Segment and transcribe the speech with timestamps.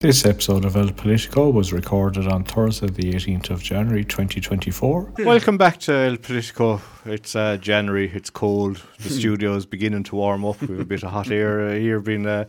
[0.00, 5.14] This episode of El Politico was recorded on Thursday, the 18th of January 2024.
[5.20, 6.82] Welcome back to El Politico.
[7.06, 10.60] It's uh, January, it's cold, the studio is beginning to warm up.
[10.60, 12.44] We have a bit of hot air uh, here being uh,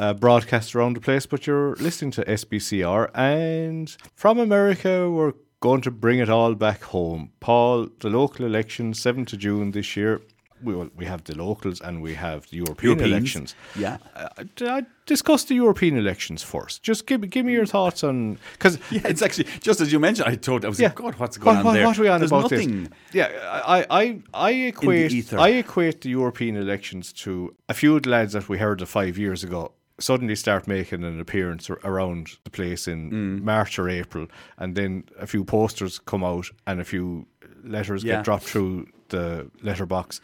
[0.00, 3.12] uh, broadcast around the place, but you're listening to SBCR.
[3.14, 7.30] And from America, we're going to bring it all back home.
[7.38, 10.22] Paul, the local election, 7th of June this year.
[10.62, 13.54] We, well, we have the locals and we have the European Europeans, elections.
[13.76, 13.96] yeah.
[14.14, 14.28] Uh,
[14.66, 16.82] uh, discuss the European elections first.
[16.82, 18.38] Just give, give me your thoughts on.
[18.52, 20.28] Because Yeah, it's actually just as you mentioned.
[20.28, 20.88] I thought I was Yeah.
[20.88, 21.86] like, God, what's going what, on what, there?
[21.86, 22.84] What are we on There's about nothing.
[22.84, 22.92] this?
[23.12, 23.28] Yeah,
[23.66, 25.32] I, I, I equate.
[25.34, 28.88] I equate the European elections to a few of the lads that we heard of
[28.88, 33.42] five years ago suddenly start making an appearance ar- around the place in Mm.
[33.42, 37.26] March or April, and then a few posters come out and a few
[37.64, 38.16] letters Yeah.
[38.16, 40.20] get dropped through the letterbox,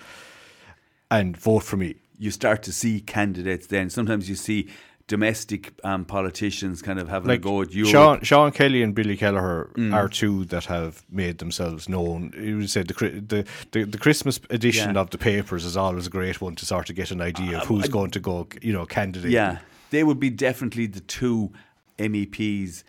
[1.11, 1.95] and vote for me.
[2.19, 3.67] You start to see candidates.
[3.67, 4.69] Then sometimes you see
[5.09, 7.93] domestic um, politicians kind of having a Like go at Europe.
[7.93, 9.95] Sean, Sean Kelly and Billy Kelleher Mm.
[9.95, 12.33] are two that have made themselves known.
[12.37, 15.01] You would say the the, the, the Christmas edition Yeah.
[15.03, 17.69] of the papers is always a great one to sort of get an idea of
[17.69, 19.31] who's going to go, you know, candidate.
[19.31, 19.59] Yeah,
[19.91, 21.53] they would be definitely the two
[21.99, 22.83] MEPs.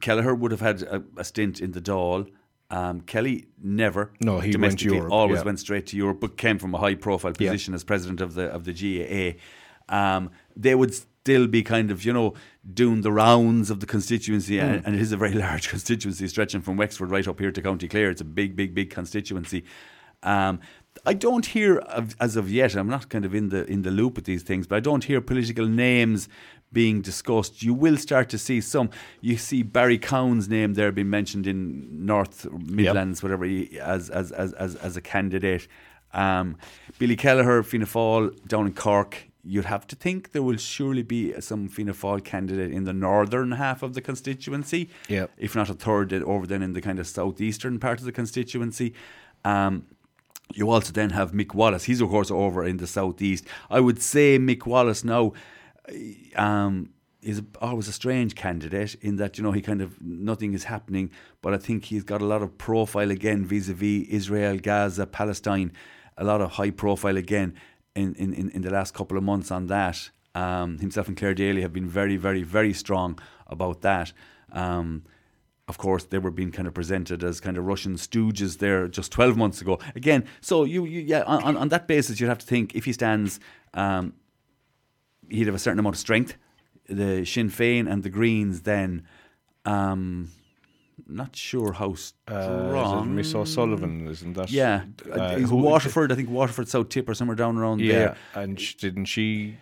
[0.00, 2.26] Kelleher would have had a, a stint in the Dáil.
[2.70, 4.12] Um, Kelly never.
[4.20, 5.44] No, he went Europe, Always yeah.
[5.44, 7.50] went straight to Europe, but came from a high profile Yeah.
[7.50, 9.36] position as president of the of the GAA.
[9.88, 12.34] Um, they would still be kind of you know
[12.74, 14.64] doing the rounds of the constituency, Hmm.
[14.66, 17.62] and, and it is a very large constituency stretching from Wexford right up here to
[17.62, 18.10] County Clare.
[18.10, 19.64] It's a big, big, big constituency.
[20.22, 20.60] Um,
[21.06, 22.74] I don't hear of, as of yet.
[22.74, 25.04] I'm not kind of in the in the loop with these things, but I don't
[25.04, 26.28] hear political names
[26.72, 27.62] being discussed.
[27.62, 28.90] You will start to see some.
[29.20, 34.32] You see Barry Cowen's name there being mentioned in North Midlands, whatever, he, as, as
[34.32, 35.66] as as as a candidate.
[36.12, 36.56] Um,
[36.98, 39.28] Billy Kelleher, Fianna Fáil down in Cork.
[39.44, 43.52] You'd have to think there will surely be some Fianna Fáil candidate in the northern
[43.52, 45.30] half of the constituency Yep.
[45.38, 48.92] if not a third over then in the kind of southeastern part of the constituency.
[49.44, 49.86] Um,
[50.54, 51.84] you also then have Mick Wallace.
[51.84, 53.44] He's of course over in the southeast.
[53.70, 55.32] I would say Mick Wallace now
[56.36, 56.90] um,
[57.22, 61.10] is always a strange candidate in that you know he kind of nothing is happening,
[61.42, 65.72] but I think he's got a lot of profile again vis-a-vis Israel, Gaza, Palestine,
[66.16, 67.54] a lot of high profile again
[67.94, 70.10] in in, in, the last couple of months on that.
[70.34, 74.12] Um, himself and Clare Daly have been very, very, very strong about that.
[74.52, 75.04] Um,
[75.66, 79.12] of course, they were being kind of presented as kind of Russian stooges there just
[79.12, 79.78] 12 months ago.
[79.94, 82.92] Again, so you, you yeah, on- on that basis, you'd have to think if he
[82.92, 83.38] stands,
[83.74, 84.14] um,
[85.30, 86.36] he'd have a certain amount of strength.
[86.88, 89.02] The Sinn Féin and the Greens, then,
[89.64, 90.30] um,
[91.06, 93.14] not sure how Uh, strong.
[93.14, 94.50] Miss O'Sullivan, isn't that?
[94.50, 96.10] yeah, Uh, who- Waterford.
[96.12, 98.16] I think Waterford South Tip or somewhere down around Yeah, there.
[98.34, 99.56] and sh- didn't she?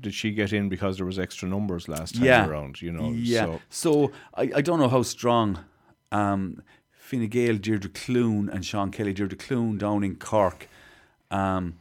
[0.00, 2.46] Did she get in because there was extra numbers last time Yeah.
[2.48, 2.80] around?
[2.80, 3.44] You know, Yeah.
[3.44, 5.58] So, So, I, I don't know how strong
[6.12, 10.68] um, Fine Gael, Deirdre Clune, and Sean Kelly, Deirdre Clune down in Cork,
[11.30, 11.74] um,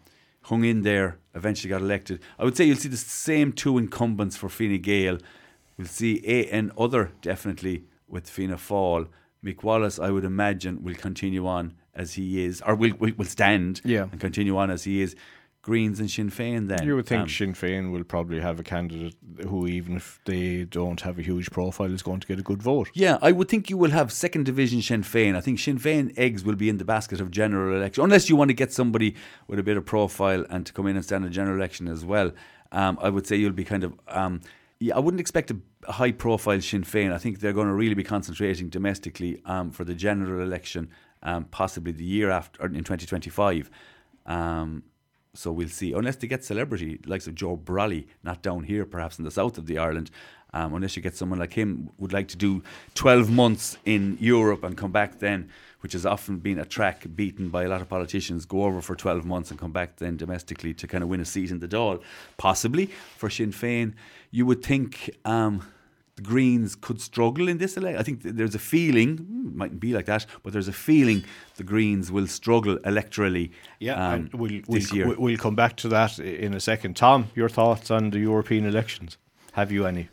[0.44, 2.22] hung in there, eventually got elected.
[2.40, 5.18] I would say you'll see the same two incumbents for Fine Gael.
[5.78, 9.08] We'll see a, and other definitely with Fianna Fáil.
[9.44, 13.26] Mick Wallace, I would imagine, will continue on as he is, or will, will, will
[13.26, 14.08] stand Yeah.
[14.12, 15.16] and continue on as he is.
[15.62, 16.84] Greens and Sinn Féin then.
[16.88, 19.16] you would think Um, Sinn Féin will probably have a candidate
[19.48, 22.64] who, even if they don't have a huge profile, is going to get a good
[22.64, 22.90] vote.
[22.96, 25.36] Yeah, I would think you will have second division Sinn Féin.
[25.36, 28.36] I think Sinn Féin eggs will be in the basket of general election, unless you
[28.36, 29.16] want to get somebody
[29.48, 32.04] with a bit of profile and to come in and stand in general election as
[32.04, 32.32] well.
[32.72, 33.94] Um, I would say you'll be kind of.
[34.08, 34.42] Um,
[34.80, 35.58] yeah, I wouldn't expect a,
[35.88, 37.14] a high profile Sinn Féin.
[37.14, 40.90] I think they're going to really be concentrating domestically um, for the general election,
[41.22, 43.70] um, possibly the year after in 2025.
[44.26, 44.84] Um,
[45.34, 45.94] so we'll see.
[45.94, 49.58] Unless they get celebrity, likes of Joe Brolly, not down here, perhaps in the south
[49.58, 50.12] of the Ireland.
[50.54, 52.62] Um, unless you get someone like him, would like to do
[52.96, 55.50] 12 months in Europe and come back then,
[55.80, 58.94] which has often been a track beaten by a lot of politicians, go over for
[58.94, 61.70] 12 months and come back then domestically to kind of win a seat in the
[61.70, 62.02] Dáil.
[62.36, 62.88] Possibly
[63.18, 63.94] for Sinn Féin.
[64.32, 65.64] You would think um,
[66.22, 68.00] the Greens could struggle in this election.
[68.00, 71.24] I think there's a feeling, hmm, mightn't be like that, but there's a feeling
[71.58, 75.08] the Greens will struggle electorally Yeah, um, and we'll, this we'll, year.
[75.08, 76.96] we'll- we'll come back to that in a second.
[76.96, 79.18] Tom, your thoughts on the European elections?
[79.54, 80.10] Have you any?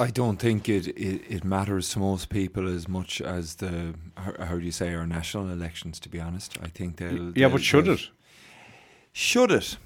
[0.00, 4.32] I don't think it, it, it matters to most people as much as the how,
[4.46, 5.98] how do you say our national elections.
[6.00, 7.16] To be honest, I think they'll.
[7.26, 8.08] Yeah, they'll- but should it?
[9.12, 9.76] Should it?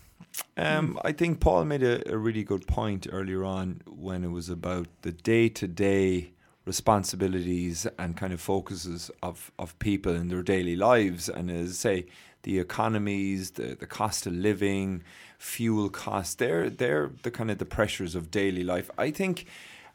[0.56, 4.48] Um, I think Paul made a, a really good point earlier on when it was
[4.48, 6.32] about the day to day
[6.64, 11.28] responsibilities and kind of focuses of, of people in their daily lives.
[11.28, 12.06] And as I say,
[12.42, 15.02] the economies, the, the cost of living,
[15.38, 18.90] fuel costs, they're, they're the kind of the pressures of daily life.
[18.96, 19.46] I think,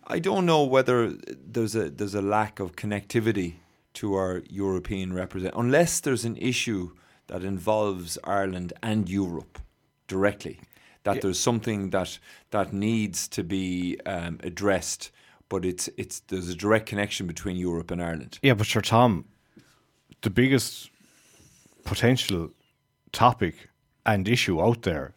[0.08, 3.56] I don't know whether there's a, there's a lack of connectivity
[3.94, 6.92] to our European represent, unless there's an issue
[7.28, 9.60] that involves Ireland and Europe
[10.08, 10.60] directly.
[11.04, 11.22] That Yeah.
[11.22, 12.20] there's something that
[12.52, 15.12] that needs to be um, addressed,
[15.50, 18.40] but it's it's there's a direct connection between Europe and Ireland.
[18.42, 19.26] Yeah, but sure, Tom,
[20.22, 20.90] the biggest
[21.84, 22.50] potential
[23.12, 23.70] topic
[24.06, 25.14] and issue out there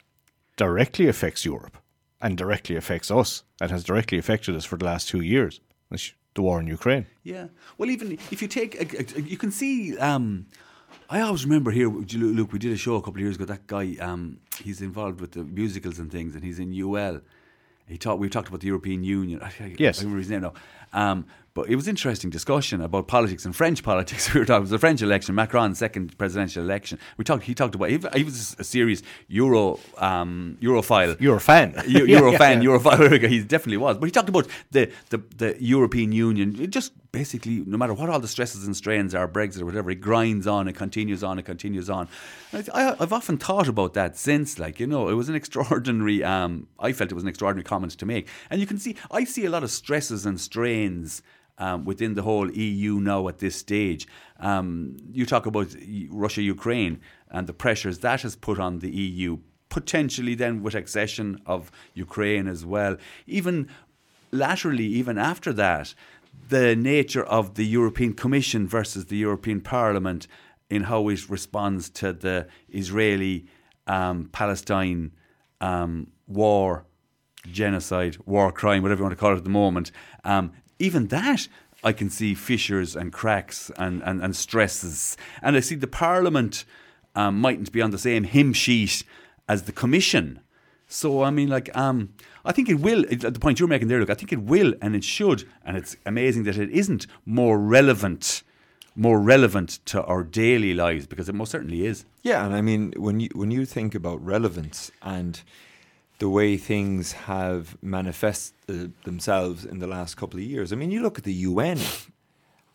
[0.57, 1.77] directly affects Europe
[2.21, 5.61] and directly affects us and has directly affected us for the last two years.
[5.91, 7.07] It's the war in Ukraine.
[7.25, 7.47] Yeah.
[7.79, 9.99] Well, even if you take, a, a- you can see.
[9.99, 10.47] Um,
[11.09, 12.53] I always remember here, Luke.
[12.53, 13.45] We did a show a couple of years ago.
[13.47, 17.21] That guy, um, he's involved with the musicals and things, and he's in UL.
[17.87, 18.21] He talked.
[18.21, 19.41] We talked about the European Union.
[19.43, 19.99] I, I, Yes.
[19.99, 20.53] I remember his name now.
[20.93, 21.27] Um,
[21.61, 24.33] but it was interesting discussion about politics and French politics.
[24.33, 24.59] We were talking.
[24.59, 26.99] It was the French election, Macron's second presidential election.
[27.17, 27.45] We talked.
[27.45, 27.91] He talked about.
[27.91, 31.21] He, he was a serious Euro um, Europhile.
[31.21, 31.75] You're a fan.
[31.87, 32.69] Eu- Yeah, Euro yeah, fan, yeah.
[32.71, 33.29] Europhile.
[33.29, 33.99] He definitely was.
[33.99, 36.57] But he talked about the, the, the European Union.
[36.61, 39.91] It just basically, no matter what all the stresses and strains are, Brexit or whatever,
[39.91, 42.09] it grinds on, it continues on, it continues on.
[42.53, 46.23] And I, I've often thought about that since, like, you know, it was an extraordinary,
[46.23, 48.29] um, I felt it was an extraordinary comment to make.
[48.49, 51.21] And you can see, I see a lot of stresses and strains
[51.61, 54.09] um, within the whole EU now at this stage.
[54.41, 55.69] Um, you talk about
[56.11, 61.41] Russia Ukraine and the pressures that has put on the EU, potentially then with accession
[61.47, 62.97] of Ukraine as well.
[63.27, 63.69] Even
[64.33, 65.95] laterally, even after that,
[66.49, 70.27] the nature of the European Commission versus the European Parliament
[70.71, 73.47] in how it responds to the Israeli
[73.87, 75.12] um, Palestine
[75.61, 76.87] um, war
[77.51, 79.91] genocide, war crime, whatever you want to call it at the moment.
[80.25, 81.49] Um, even that,
[81.82, 85.17] I can see fissures and cracks and, and, and stresses.
[85.43, 86.65] And I see the Parliament
[87.15, 89.05] um, mightn't be on the same hymn sheet
[89.49, 90.41] as the Commission.
[90.88, 94.00] So, I mean, like, um, I think it will, at the point you're making there,
[94.00, 97.59] look, I think it will and it should, and it's amazing that it isn't more
[97.59, 98.43] relevant.
[98.97, 102.05] More relevant to our daily lives because it most certainly is.
[102.23, 105.41] Yeah, and I mean when you when you think about relevance and
[106.21, 111.01] the way things have manifested themselves in the last couple of years, I mean you
[111.03, 111.79] look at the UN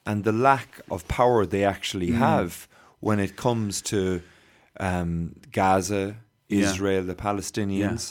[0.06, 2.18] and the lack of power they actually Mm.
[2.30, 2.68] have
[3.08, 4.00] when it comes to
[4.80, 5.10] um,
[5.52, 6.06] Gaza,
[6.50, 6.70] Yeah.
[6.70, 8.04] Israel, the Palestinians.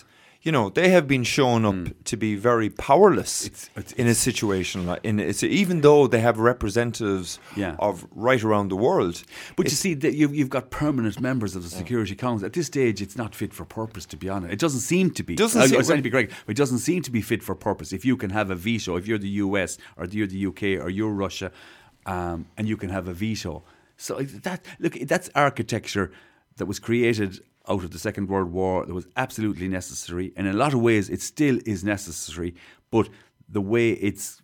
[0.45, 3.47] You know, they have been shown up to be very powerless Mm.
[3.47, 7.77] It's- it's- in a situation like in it's even though they have representatives Yeah.
[7.79, 9.17] of right around the world.
[9.57, 12.45] But you see, that you've, you've got permanent members of the Security Council.
[12.45, 14.53] At this stage, it's not fit for purpose, to be honest.
[14.53, 15.35] It doesn't seem to be.
[15.35, 17.89] Doesn't Uh, seem- to be correct, but it doesn't seem to be fit for purpose.
[17.95, 20.91] If you can have a veto, if you're the US or you're the UK or
[20.91, 21.51] you're Russia,
[22.05, 23.63] um, and you can have a veto.
[23.97, 24.13] So
[24.43, 26.11] that look, that's architecture
[26.59, 30.33] that was created out of the Second World War that was absolutely necessary.
[30.37, 32.55] And in a lot of ways, it still is necessary.
[32.91, 33.09] But
[33.49, 34.43] the way it's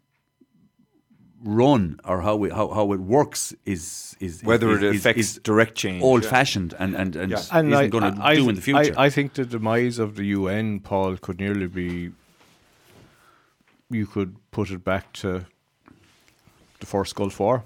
[1.43, 5.20] run or how it, how, how it works is is whether is, it is- affects
[5.20, 6.02] is direct change.
[6.02, 7.43] old fashioned and and, and Yeah.
[7.52, 8.94] And isn't I, going to do in the future.
[8.96, 12.12] I, I think the demise of the UN, Paul, could nearly be.
[13.90, 15.46] You could put it back to
[16.78, 17.64] the first Gulf War,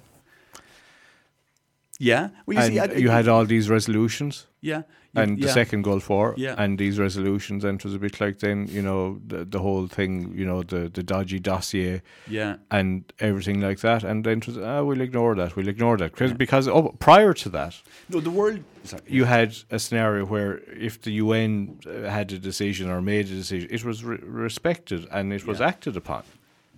[1.99, 4.83] yeah, well, you see, I- you had all these resolutions, yeah,
[5.15, 5.53] you- and the yeah.
[5.55, 6.55] second Gulf War, Yeah.
[6.59, 9.87] and these resolutions, and it was a bit like then, you know, the, the whole
[9.87, 14.47] thing, you know, the the dodgy dossier, yeah, and everything like that, and then it
[14.47, 17.75] was, ah, we'll ignore that, we'll ignore that, because because oh, prior to that,
[18.09, 18.61] no, the world.
[18.85, 23.27] Sorry, you had a scenario where if the UN uh, had a decision or made
[23.27, 26.23] a decision, it was re- respected and it was acted upon.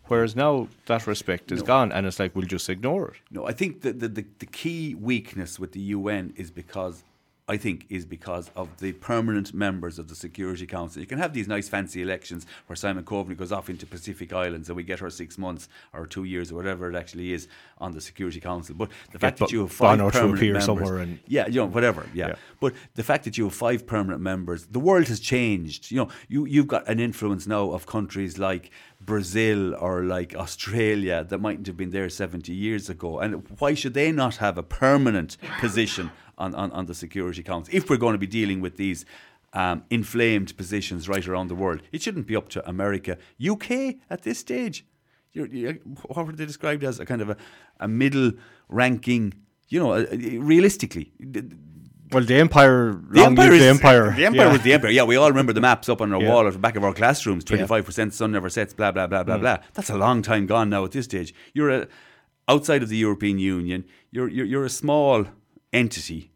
[0.08, 1.66] Whereas now that respect is No.
[1.66, 3.16] gone, and it's like we'll just ignore it.
[3.30, 7.02] No, I think that the, the, the key weakness with the UN is because
[7.48, 11.00] I think is because of the permanent members of the Security Council.
[11.00, 14.68] You can have these nice fancy elections where Simon Coveney goes off into Pacific Islands
[14.68, 17.46] and we get her six months or two years or whatever it actually is
[17.78, 18.74] on the Security Council.
[18.74, 22.06] But the fact that you have five permanent members, somewhere and- yeah, you know, whatever,
[22.12, 22.28] yeah.
[22.30, 22.34] Yeah.
[22.58, 25.92] But the fact that you have five permanent members, the world has changed.
[25.92, 31.22] You know, you you've got an influence now of countries like Brazil or like Australia
[31.22, 33.20] that mightn't have been there 70 years ago.
[33.20, 37.74] And why should they not have a permanent position on, on, on the Security Council
[37.74, 39.04] if we're going to be dealing with these
[39.52, 41.82] um, inflamed positions right around the world?
[41.92, 43.16] It shouldn't be up to America.
[43.52, 44.84] UK at this stage,
[45.32, 45.74] you're, you're,
[46.06, 47.00] what were they described as?
[47.00, 47.36] A kind of a,
[47.80, 48.32] a middle
[48.68, 49.34] ranking,
[49.68, 51.12] you know, uh, realistically.
[52.12, 54.14] Well, the empire, The long empire is the empire.
[54.14, 54.52] The empire Yeah.
[54.52, 54.90] was the empire.
[54.92, 56.30] Yeah, we all remember the maps up on our Yeah.
[56.30, 57.42] wall at the back of our classrooms.
[57.44, 58.72] Twenty-five percent sun never sets.
[58.74, 59.26] Blah blah blah Mm.
[59.26, 59.58] blah blah.
[59.74, 60.84] That's a long time gone now.
[60.84, 61.88] At this stage, you're a,
[62.46, 63.84] outside of the European Union.
[64.12, 65.26] You're, you're you're a small
[65.76, 66.30] entity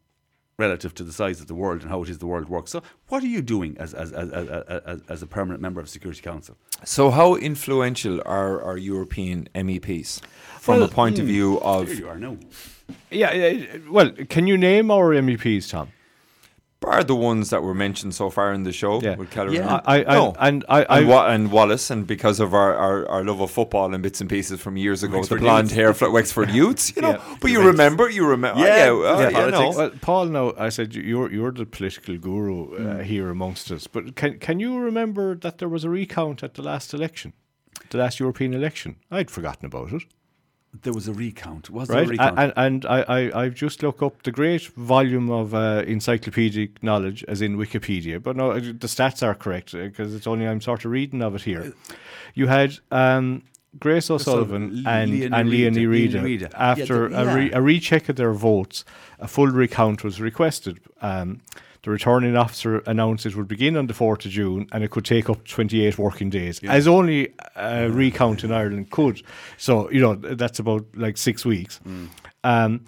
[0.60, 2.70] relative to the size of the world and how it is the world works.
[2.70, 4.48] So, what are you doing as as as as,
[4.92, 6.54] as, as a permanent member of Security Council?
[6.84, 10.20] So, how influential are our European MEPs
[10.60, 12.36] from Well, a point of hmm, view of Here you are now.
[13.10, 15.88] Yeah, yeah, well, can you name our MEPs, Tom?
[16.80, 19.16] Bar the ones that were mentioned so far in the show Yeah.
[19.16, 19.80] with Keller Yeah.
[19.84, 20.34] I, I, no.
[20.38, 23.50] and I, I, and, Wa- and Wallace, and because of our, our, our love of
[23.50, 25.74] football and bits and pieces from years ago, Wexford the blonde Youths.
[25.74, 27.10] hair, fl- Wexford Youths, you know.
[27.10, 27.36] Yeah.
[27.40, 27.78] But you Juventus.
[27.78, 29.52] remember, you remember, Yeah, yeah, uh, yeah, you politics.
[29.52, 29.70] know.
[29.78, 33.86] Well, Paul, no, I said you're you're the political guru uh, here amongst us.
[33.86, 37.34] But can can you remember that there was a recount at the last election,
[37.90, 38.96] the last European election?
[39.10, 40.04] I'd forgotten about it.
[40.82, 41.68] There was a recount.
[41.68, 42.38] Was Right, there a recount?
[42.38, 47.24] and and I, I I've just looked up the great volume of uh, encyclopedic knowledge,
[47.26, 48.22] as in Wikipedia.
[48.22, 51.34] But no, uh, the stats are correct because it's only I'm sort of reading of
[51.34, 51.72] it here.
[52.34, 53.42] You had um,
[53.80, 56.14] Grace O'Sullivan and Leonie and Leonie Reid, Reida.
[56.14, 56.48] Leonie Reid.
[56.54, 58.84] After Yeah, a, re- a recheck of their votes,
[59.18, 60.78] a full recount was requested.
[61.02, 61.40] Um,
[61.82, 65.04] the returning officer announced it would begin on the 4th of June and it could
[65.04, 69.22] take up 28 working days, as only a recount in Ireland could.
[69.56, 71.80] So, you know, that's about like six weeks.
[72.42, 72.84] Um,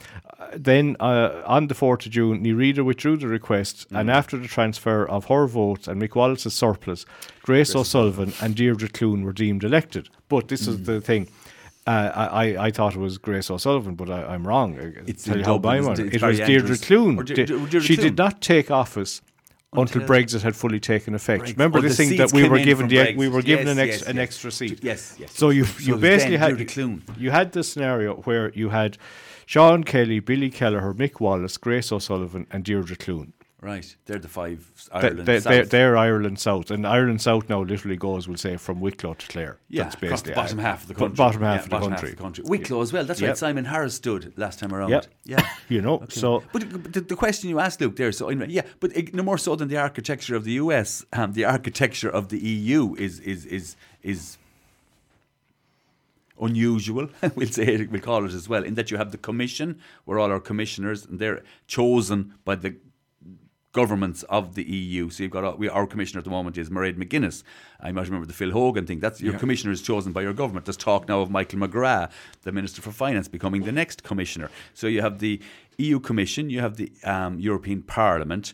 [0.55, 4.49] then uh, on the 4th of June, Ní Riada withdrew the request, and after the
[4.49, 7.07] transfer of her votes and Mick Wallace's surplus,
[7.43, 10.09] Grace O'Sullivan and Deirdre Clune were deemed elected.
[10.29, 11.29] But this is the thing.
[11.87, 14.77] Uh, I, I- thought it was Grace O'Sullivan, but I, I'm wrong.
[15.07, 16.15] It's tell you how it?
[16.15, 17.17] It was Deirdre Clune.
[17.17, 19.21] De- Di- De- Deirdre she did not take office
[19.73, 21.43] until Until- Brexit had fully taken effect.
[21.45, 21.53] Brexit.
[21.57, 23.79] Remember Oh, this the thing that we were given the we were given Yes, an,
[23.81, 24.23] ex, yes, an yes.
[24.23, 24.79] extra seat.
[24.83, 25.33] Yes, yes.
[25.33, 26.71] So you you basically had
[27.19, 28.97] you had the scenario where you had
[29.47, 33.33] Sean Kelly, Billy Kelleher, Mick Wallace, Grace O'Sullivan, and Deirdre Clune.
[33.63, 34.59] Right, they're the five
[34.93, 35.71] They- Ireland they, South.
[35.71, 39.57] they're, Ireland South, and Ireland South now literally goes, we'll say, from Wicklow to Clare.
[39.69, 41.15] yeah, That's basically bottom half of the country.
[41.17, 42.09] Bottom half Yeah, of the bottom country.
[42.09, 42.45] Half of the country.
[42.49, 43.05] Wicklow as well.
[43.05, 43.29] That's Yep.
[43.29, 43.39] right.
[43.39, 44.91] Simon Harris stood last time around.
[44.91, 45.07] Yep.
[45.27, 45.49] Yeah.
[45.69, 46.07] You know, Okay.
[46.11, 49.23] so but the, the question you asked, Luke, there, so anyway, yeah, but it, no
[49.23, 53.21] more so than the architecture of the US, um, the architecture of the EU is
[53.21, 54.39] is is is
[56.41, 57.09] unusual.
[57.37, 60.19] we'll say it, we'll call it as well, in that you have the commission, where
[60.19, 62.75] all our commissioners, and they're chosen by the
[63.73, 65.11] governments of the EU.
[65.11, 67.43] So you've got our, we, our commissioner at the moment is Mairead McGuinness.
[67.81, 69.01] I might remember the Phil Hogan thing.
[69.01, 70.67] That's your commissioner is chosen by your government.
[70.67, 72.11] There's talk now of Michael McGrath,
[72.43, 74.51] the Minister for Finance, becoming the next commissioner.
[74.75, 75.41] So you have the
[75.79, 78.53] EU Commission, you have the um, European Parliament,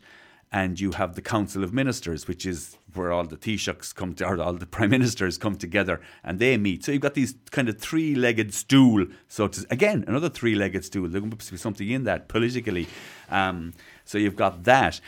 [0.51, 4.27] and you have the Council of Ministers, which is where all the Taoiseachs come to,
[4.27, 6.85] or all the prime ministers come together and they meet.
[6.85, 9.07] So you've got these kind of three-legged stool.
[9.29, 11.09] So to, again, another three-legged stool.
[11.09, 12.87] There must be something in that politically.
[13.31, 13.75] Um,
[14.09, 15.01] so you've got that.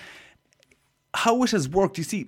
[1.14, 2.26] How it has worked, you see,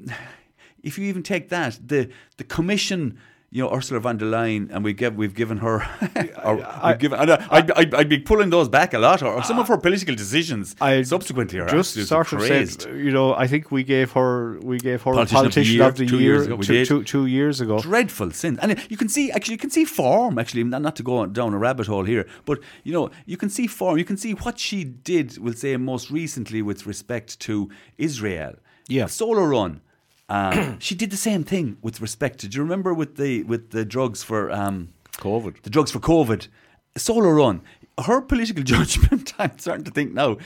[0.82, 3.18] if you even take that, the the commission.
[3.54, 5.82] You know Ursula von der Leyen, and we give we've given her.
[6.44, 9.42] or we've given, and I, I'd, I'd, be pulling those back a lot, or, or
[9.44, 12.82] some of her political decisions I subsequently are just sort of crazed.
[12.82, 16.04] said, you know, I think we gave her we gave her Politician politician, of the
[16.04, 17.78] of the year, year, two years ago, two, two- two years ago.
[17.78, 18.58] dreadful sin.
[18.62, 21.52] And you can see, actually, you can see form, actually, not, not to go down
[21.52, 23.98] a rabbit hole here, but, you know, you can see form.
[23.98, 27.68] You can see what she did, we'll say, most recently with respect to
[27.98, 28.54] Israel.
[28.88, 29.06] Yeah.
[29.06, 29.82] Solar Run.
[30.28, 33.70] Um, she did the same thing with respect to, do you remember with the, with
[33.70, 34.50] the drugs for...
[34.50, 34.88] Um,
[35.18, 35.62] COVID.
[35.62, 36.48] the drugs for COVID,
[36.96, 37.60] Solar Run.
[38.06, 40.38] Her political judgment, I'm starting to think now,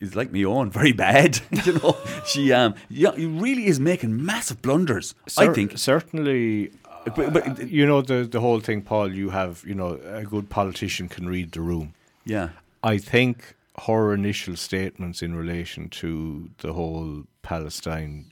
[0.00, 1.40] is like me own, very bad.
[1.64, 5.14] you know, she um, yeah, he really is making massive blunders.
[5.38, 5.76] I think.
[5.78, 6.70] certainly.
[7.04, 9.12] But- but- uh, you know the the whole thing, Paul.
[9.12, 11.94] You have you know a good politician can read the room.
[12.24, 12.50] Yeah.
[12.84, 13.54] I think
[13.86, 18.31] her initial statements in relation to the whole Palestine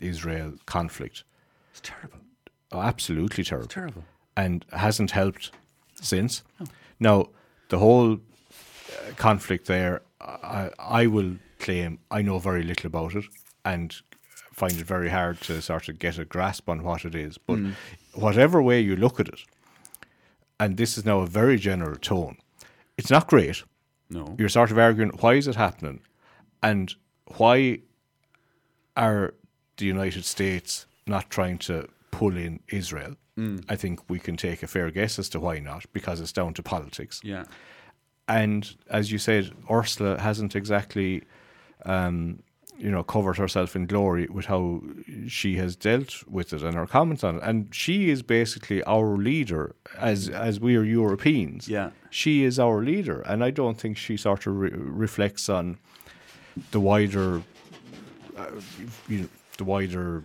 [0.00, 1.24] Israel conflict
[1.70, 2.18] It's terrible.
[2.72, 3.68] are absolutely terrible.
[3.68, 4.04] terrible.
[4.36, 5.50] And hasn't helped
[6.00, 6.42] since.
[6.60, 6.66] No.
[7.00, 7.28] Now,
[7.68, 13.24] the whole uh, conflict there, I, I will claim I know very little about it
[13.64, 13.94] and
[14.52, 17.38] find it very hard to sort of get a grasp on what it is.
[17.38, 17.58] But
[18.14, 19.40] whatever way you look at it,
[20.60, 22.36] and this is now a very general tone,
[22.96, 23.64] it's not great
[24.10, 24.36] No.
[24.38, 26.00] you're sort of arguing why is it happening
[26.62, 26.94] and
[27.38, 27.80] why
[28.96, 29.34] are
[29.76, 33.16] the United States not trying to pull in Israel?
[33.68, 36.54] I think we can take a fair guess as to why not, because it's down
[36.54, 37.20] to politics.
[37.24, 37.44] Yeah.
[38.28, 41.24] And as you said, Ursula hasn't exactly,
[41.84, 42.44] um,
[42.78, 44.82] you know, covered herself in glory with how
[45.26, 47.42] she has dealt with it and her comments on it.
[47.42, 51.68] And she is basically our leader, as as we are Europeans.
[51.68, 51.90] Yeah.
[52.10, 55.78] she is our leader, and I don't think she sort of re- reflects on
[56.70, 57.42] the wider,
[58.36, 58.46] uh,
[59.08, 59.28] you know,
[59.58, 60.24] the wider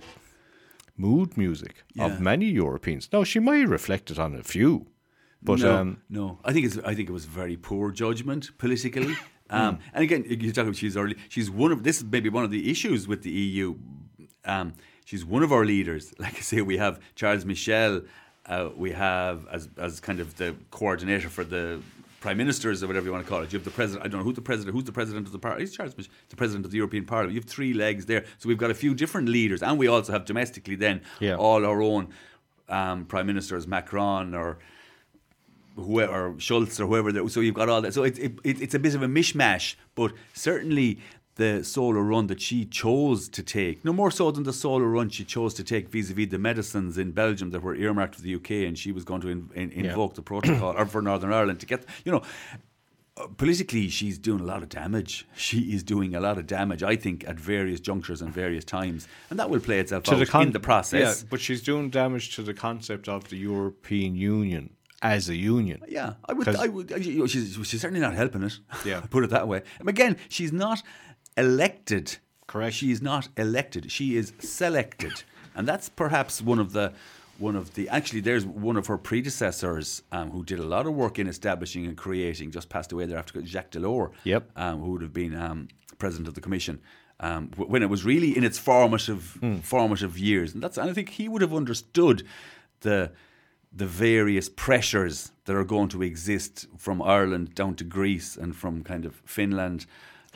[0.98, 2.06] mood music Yeah.
[2.08, 3.10] of many Europeans.
[3.12, 4.88] Now she might reflect it on a few,
[5.42, 9.16] but no, um, no, I think it's I think it was very poor judgment politically.
[9.52, 11.16] Um, and again, you talk about she's early.
[11.28, 13.74] She's one of this is maybe one of the issues with the EU.
[14.46, 14.74] Um,
[15.06, 16.14] she's one of our leaders.
[16.20, 18.04] Like I say, we have Charles Michel.
[18.46, 21.82] Uh, we have as as kind of the coordinator for the
[22.20, 23.52] prime ministers or whatever you want to call it.
[23.54, 24.06] You have the president.
[24.06, 24.76] I don't know who the president.
[24.76, 25.64] Who's the president of the party?
[25.64, 27.34] It's Charles Michel, the president of the European Parliament.
[27.34, 28.26] You have three legs there.
[28.40, 31.36] So we've got a few different leaders, and we also have domestically then Yeah.
[31.36, 32.10] all our own
[32.68, 34.58] um, prime ministers, Macron or
[35.76, 37.30] whoever or Scholz or whoever.
[37.30, 37.94] So you've got all that.
[37.94, 41.00] So it, it, it's a bit of a mishmash, but certainly
[41.40, 45.10] the solo run that she chose to take, no more so than the solo run
[45.10, 48.52] she chose to take vis-a-vis the medicines in Belgium that were earmarked for the UK,
[48.68, 51.66] and she was going to in, in, invoke the protocol or for Northern Ireland to
[51.66, 52.22] get, you know.
[53.18, 55.28] uh, Politically, she's doing a lot of damage.
[55.36, 59.08] She is doing a lot of damage, I think, at various junctures and various times,
[59.30, 61.02] and that will play itself to out the con- in the process.
[61.22, 64.66] Yeah, but she's doing damage to the concept of the European Union
[65.02, 65.80] as a union.
[65.88, 66.48] Yeah, I would.
[66.66, 66.92] I would.
[66.92, 68.56] I- you know, She's, she's certainly not helping it.
[68.86, 69.00] Yeah.
[69.16, 69.62] put it that way.
[69.80, 70.82] And again, she's not
[71.40, 72.18] elected.
[72.48, 72.76] Correct.
[72.76, 73.92] She is not elected.
[73.92, 75.24] She is selected,
[75.56, 76.94] and that's perhaps one of the
[77.38, 80.94] one of the actually there's one of her predecessors um, who did a lot of
[80.94, 82.52] work in establishing and creating.
[82.52, 84.12] Just passed away there after Jacques Delors.
[84.24, 84.52] Yep.
[84.56, 85.68] Um, who would have been um,
[85.98, 86.82] president of the commission.
[87.22, 91.10] Um, when it was really in its formative formative years, and that's and I think
[91.10, 92.24] he would have understood
[92.82, 93.12] the
[93.72, 98.84] the various pressures that are going to exist from Ireland down to Greece and from
[98.84, 99.86] kind of Finland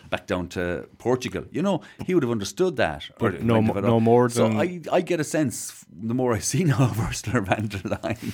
[0.10, 1.44] back down to Portugal.
[1.52, 3.04] You know, he would have understood that.
[3.20, 6.84] But no no more So I, I get a sense, the more I see now
[6.90, 8.32] of Ursula von der Leyen,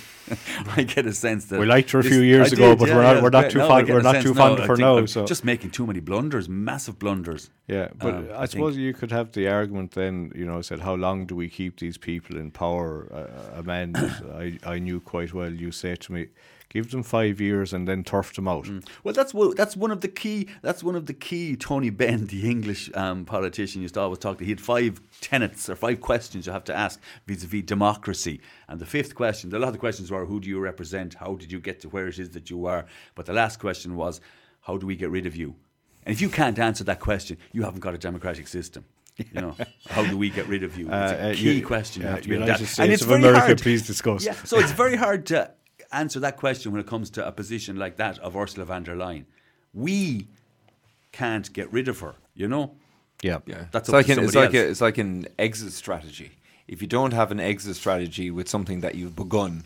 [0.77, 2.95] I get a sense that We liked her a few years I ago, but yeah,
[2.95, 5.05] we're not- yeah, we're not too No, fond- we're not too fond of her now,
[5.05, 7.49] so- just making too many blunders, massive blunders.
[7.67, 10.61] Yeah, but Um, I I suppose you could have the argument then, you know, I
[10.61, 13.07] said, how long do we keep these people in power?
[13.13, 13.95] Uh, a man
[14.43, 16.27] I, I knew quite well, you say to me,
[16.69, 18.69] give them five years and then turf them out.
[19.03, 20.47] Well, that's one, that's one of the key.
[20.61, 21.55] That's one of the key.
[21.55, 24.43] Tony Benn, the English um, politician, used to always talk to.
[24.43, 28.39] He had five tenets or five questions you have to ask vis-a-vis democracy.
[28.67, 31.15] And the fifth question, a lot of the questions were, "Who do you represent?
[31.15, 32.85] How did you get to where it is that you are?"
[33.15, 34.21] But the last question was,
[34.61, 35.55] "How do we get rid of you?"
[36.05, 38.85] And if you can't answer that question, you haven't got a democratic system.
[39.17, 39.55] You know,
[39.89, 40.85] how do we get rid of you?
[40.85, 42.03] It's a Uh, uh, key you- question.
[42.03, 44.23] You uh, have to be able United States of very America, hard- please discuss.
[44.25, 45.51] Yeah, so it's very hard to
[45.91, 48.95] answer that question when it comes to a position like that of Ursula von der
[48.95, 49.25] Leyen.
[49.73, 50.27] We
[51.11, 52.75] can't get rid of her, you know?
[53.21, 53.39] Yeah.
[53.45, 56.31] Yeah, That's it's like an, it's like a, it's like an exit strategy.
[56.67, 59.65] If you don't have an exit strategy with something that you've begun,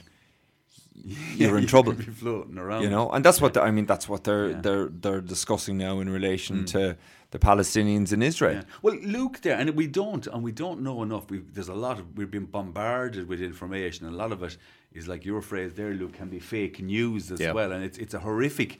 [1.35, 1.93] you're in trouble.
[1.93, 2.83] You'll floating around.
[2.83, 3.85] You know, and that's what the, I mean.
[3.85, 4.55] That's what they're Yeah.
[4.57, 4.63] Mm.
[4.63, 6.95] they're they're discussing now in relation to
[7.33, 8.57] the Palestinians in Israel.
[8.57, 8.61] Yeah.
[8.83, 11.29] Well, Luke, there, and we don't, and we don't know enough.
[11.31, 14.55] we there's a lot of we've been bombarded with information, and a lot of it
[14.93, 17.53] is like your phrase there, Luke, can be fake news as Yeah.
[17.53, 18.79] well, and it's it's a horrific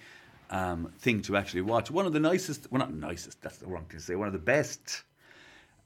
[0.52, 1.89] um, thing to actually watch.
[1.89, 4.16] One of the nicest, well, not nicest, that's the wrong thing to say.
[4.16, 5.04] One of the best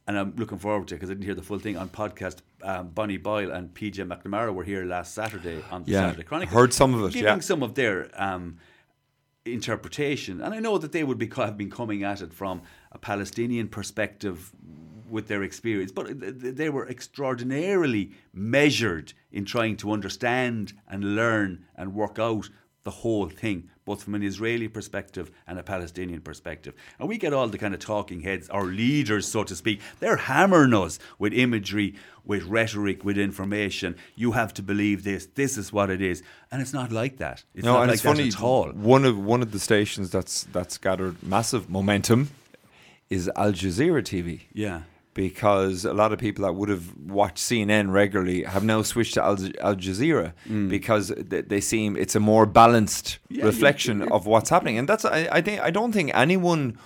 [0.08, 2.38] and I'm looking forward to it because I didn't hear the full thing on podcast.
[2.64, 6.54] Um, Bonnie Boyle and PJ McNamara were here last Saturday on the Yeah, Saturday Chronicle.
[6.58, 7.40] heard some of it, giving yeah.
[7.52, 8.58] some of their um,
[9.54, 12.98] interpretation, and I know that they would be have been coming at it from a
[12.98, 14.52] Palestinian perspective
[15.10, 21.16] with their experience, but th- th- they were extraordinarily measured in trying to understand and
[21.16, 22.50] learn and work out
[22.84, 26.74] the whole thing, both from an Israeli perspective and a Palestinian perspective.
[27.00, 30.18] And we get all the kind of talking heads, our leaders, so to speak, they're
[30.18, 31.96] hammering us with imagery,
[32.26, 33.96] with rhetoric, with information.
[34.16, 35.26] You have to believe this.
[35.36, 36.22] This is what it is,
[36.52, 37.46] and it's not like that.
[37.56, 38.28] It's no, not and like it's that funny.
[38.28, 38.72] at all.
[38.72, 42.32] One of one of the stations that's that's gathered massive momentum
[43.10, 44.42] is Al Jazeera TV.
[44.54, 44.82] Yeah.
[45.18, 49.22] Because a lot of people that would have watched CNN regularly have now switched to
[49.24, 50.70] Al, Al Jazeera mm.
[50.70, 54.78] because they, they seem it's a more balanced Yeah, reflection you- you- of what's happening,
[54.78, 56.78] and that's I, I think I don't think anyone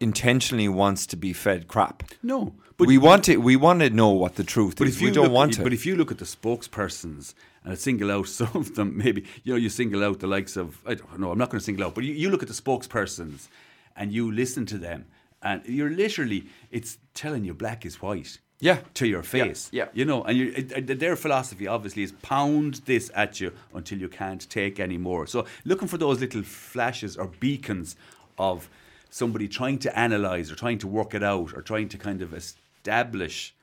[0.00, 2.02] intentionally wants to be fed crap.
[2.22, 4.96] No, But we want to we want to know what the truth But is.
[4.96, 5.62] if you we don't look, want to.
[5.62, 9.52] But if you look at the spokespersons and single out some of them, maybe you
[9.52, 11.30] know you single out the likes of I don't know.
[11.32, 13.48] I'm not going to single out, but you, you look at the spokespersons
[13.96, 15.04] and you listen to them,
[15.42, 18.38] and you're literally it's telling you black is white.
[18.62, 18.80] Yeah.
[18.92, 19.70] to your face.
[19.72, 19.86] yeah.
[19.94, 24.46] you know, and you, their philosophy obviously is pound this at you until you can't
[24.50, 25.26] take any more.
[25.26, 27.96] So looking for those little flashes or beacons
[28.38, 28.68] of
[29.08, 32.34] somebody trying to analyze or trying to work it out or trying to kind of
[32.34, 33.54] establish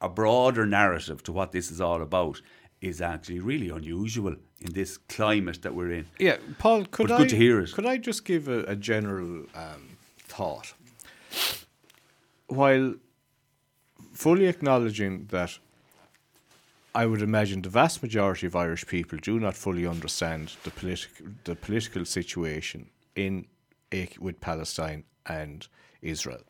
[0.00, 2.42] a broader narrative to what this is all about
[2.80, 6.06] is actually really unusual in this climate that we're in.
[6.18, 7.72] Yeah, Paul, could But I good to hear it.
[7.72, 10.74] Could I just give a, a general um, thought?
[12.46, 12.94] While
[14.12, 15.58] fully acknowledging that
[16.94, 21.26] I would imagine the vast majority of Irish people do not fully understand the political
[21.44, 23.46] the political situation in
[24.20, 25.66] with Palestine and
[26.02, 26.42] Israel,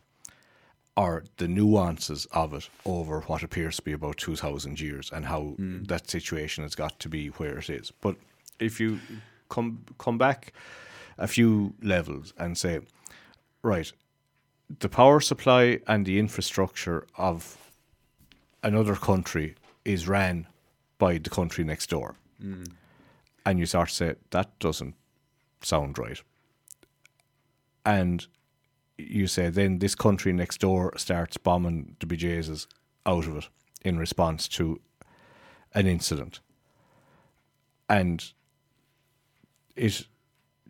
[0.96, 5.24] or the nuances of it over what appears to be about two thousand years, and
[5.26, 5.86] how mm.
[5.88, 7.90] that situation has got to be where it is.
[7.90, 8.16] But
[8.58, 9.00] if you
[9.48, 10.52] come come back
[11.18, 12.80] a few levels and say,
[13.62, 13.92] right,
[14.80, 17.58] the power supply and the infrastructure of
[18.62, 20.46] another country is ran
[20.98, 22.16] by the country next door.
[22.42, 22.72] Mm.
[23.46, 24.94] And you start to say, that doesn't
[25.60, 26.20] sound right.
[27.84, 28.26] And
[28.96, 32.66] you say, then this country next door starts bombing the BJ's
[33.04, 33.48] out of it
[33.82, 34.80] in response to
[35.74, 36.40] an incident.
[37.88, 38.32] And
[39.76, 40.06] it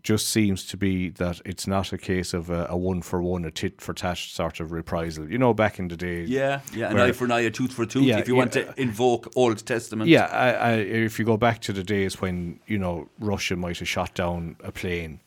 [0.04, 3.46] just seems to be that it's not a case of a, a one for one,
[3.46, 5.28] a tit for tat sort of reprisal.
[5.28, 6.24] You know, back in the day.
[6.24, 8.04] Yeah, yeah, an eye for an eye, a tooth for a tooth.
[8.04, 10.10] Yeah, if you yeah, want to invoke Old Testament.
[10.10, 13.78] Yeah, I, I, if you go back to the days when you know Russia might
[13.78, 15.20] have shot down a plane.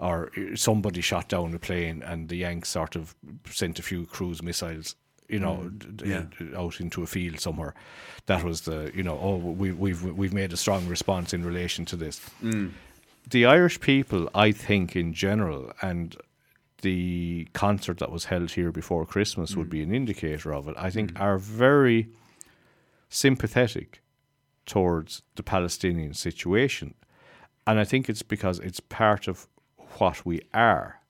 [0.00, 3.16] Or somebody shot down a plane, and the Yanks sort of
[3.50, 4.94] sent a few cruise missiles
[5.28, 6.58] you know, mm, yeah.
[6.58, 7.74] out into a field somewhere.
[8.26, 11.84] That was the, you know, oh, we, we've we've made a strong response in relation
[11.86, 12.20] to this.
[12.40, 12.70] Mm
[13.30, 16.16] the Irish people, I think, in general, and
[16.82, 19.56] the concert that was held here before Christmas mm.
[19.56, 20.74] would be an indicator of it.
[20.78, 21.20] I think mm.
[21.20, 22.08] are very
[23.08, 24.02] sympathetic
[24.66, 26.94] towards the Palestinian situation,
[27.66, 29.46] and I think it's because it's part of
[29.98, 31.00] what we are,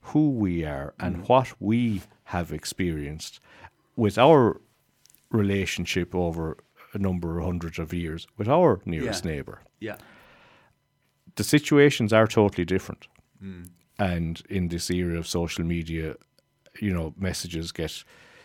[0.00, 1.28] who we are, and mm.
[1.28, 3.40] what we have experienced
[3.96, 4.60] with our
[5.30, 6.56] relationship over
[6.92, 9.30] a number of hundreds of years with our nearest yeah.
[9.30, 9.60] neighbour.
[9.78, 9.96] Yeah
[11.40, 13.08] the situations are totally different.
[13.42, 13.70] Mm.
[13.98, 16.16] And in this era of social media,
[16.78, 18.04] you know, messages get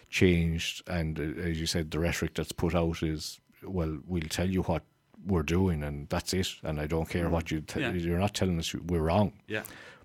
[0.10, 0.82] changed.
[0.88, 4.62] And uh, as you said, the rhetoric that's put out is, well, we'll tell you
[4.62, 4.84] what
[5.26, 6.48] we're doing and that's it.
[6.64, 7.92] And I don't care what you, te- yeah.
[7.92, 9.34] you're not telling us we're wrong.
[9.48, 9.64] Yeah.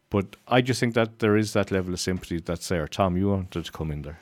[0.09, 2.88] But I just think that there is that level of sympathy that's there.
[2.88, 4.18] Tom, you wanted to come in there.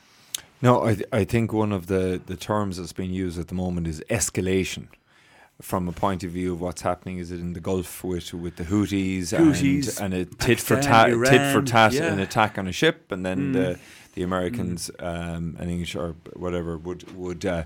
[0.61, 3.54] No, I th- I think one of the, the terms that's being used at the
[3.54, 4.88] moment is escalation
[5.60, 7.18] from a point of view of what's happening?
[7.18, 10.80] Is it in the Gulf with with the Houthis, Houthis and, and a tit for
[10.80, 12.12] tat, tit for tat, yeah.
[12.12, 13.52] an attack on a ship, and then mm.
[13.52, 13.78] the
[14.14, 15.06] the Americans mm.
[15.06, 17.44] um, and English or whatever would would.
[17.44, 17.64] Uh,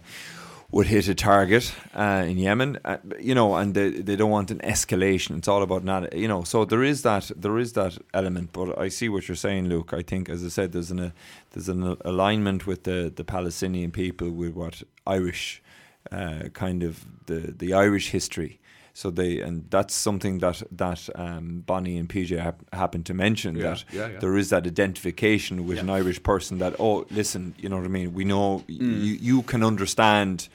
[0.72, 4.50] would hit a target uh, in Yemen, uh, you know, and they, they don't want
[4.50, 5.36] an escalation.
[5.36, 6.44] It's all about not, you know.
[6.44, 8.54] So there is that there is that element.
[8.54, 9.92] But I see what you're saying, Luke.
[9.92, 11.10] I think, as I said, there's an uh,
[11.50, 15.62] there's an alignment with the the Palestinian people with what Irish
[16.10, 18.58] uh, kind of the the Irish history.
[18.94, 23.56] So they and that's something that that um, Bonnie and PJ hap- happened to mention
[23.56, 24.18] yeah, that yeah, yeah.
[24.18, 27.88] there is that identification with an Irish person that oh listen you know what I
[27.88, 28.78] mean we know mm.
[28.78, 30.48] you you can understand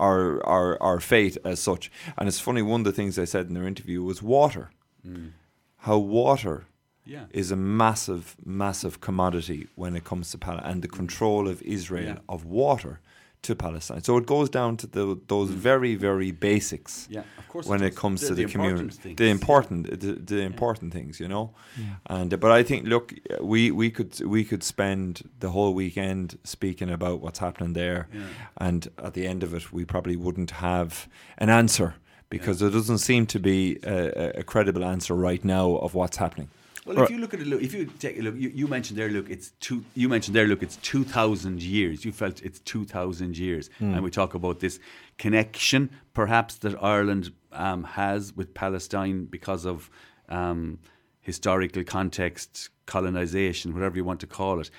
[0.00, 3.46] our our our fate as such and it's funny one of the things they said
[3.46, 4.70] in their interview was water
[5.06, 5.30] mm.
[5.76, 6.64] how water
[7.04, 7.24] yeah.
[7.30, 12.14] is a massive, massive commodity when it comes to Palestine and the control of Israel
[12.16, 12.18] yeah.
[12.28, 13.00] of water
[13.44, 14.02] to Palestine.
[14.02, 15.54] So it goes down to the, those mm.
[15.54, 17.06] very, very basics.
[17.10, 17.66] Yeah, of course.
[17.66, 19.96] When it, it comes the, to the, the community, the important, yeah.
[19.96, 21.00] the, the important yeah.
[21.00, 21.54] things, you know.
[21.78, 21.84] Yeah.
[22.06, 26.90] And but I think, look, we we could we could spend the whole weekend speaking
[26.90, 28.08] about what's happening there,
[28.56, 31.94] and at the end of it, we probably wouldn't have an answer
[32.28, 36.48] because there doesn't seem to be a, a credible answer right now of what's happening.
[36.84, 38.98] Well, if you look at it, look, if you take a look, you, you mentioned
[38.98, 39.84] there, look, it's two.
[39.94, 42.04] You mentioned there, look, it's two thousand years.
[42.04, 43.94] You felt it's two thousand years, mm.
[43.94, 44.78] and we talk about this
[45.16, 49.88] connection, perhaps that Ireland um, has with Palestine because of
[50.28, 50.78] um,
[51.20, 54.70] historical context, colonization, whatever you want to call it.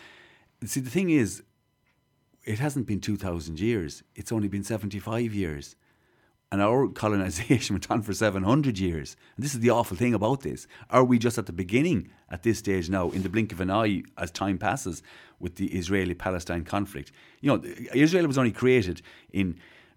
[0.63, 1.41] See, the thing is,
[2.43, 4.03] it hasn't been two thousand years.
[4.15, 5.75] It's only been seventy-five years
[6.51, 9.15] and our colonization went on for 700 years.
[9.35, 10.67] And this is the awful thing about this.
[10.89, 13.71] Are we just at the beginning at this stage now, in the blink of an
[13.71, 15.03] eye, as time passes,
[15.39, 17.11] with the Israeli Palestine conflict?
[17.41, 19.47] You know, Israel was only created in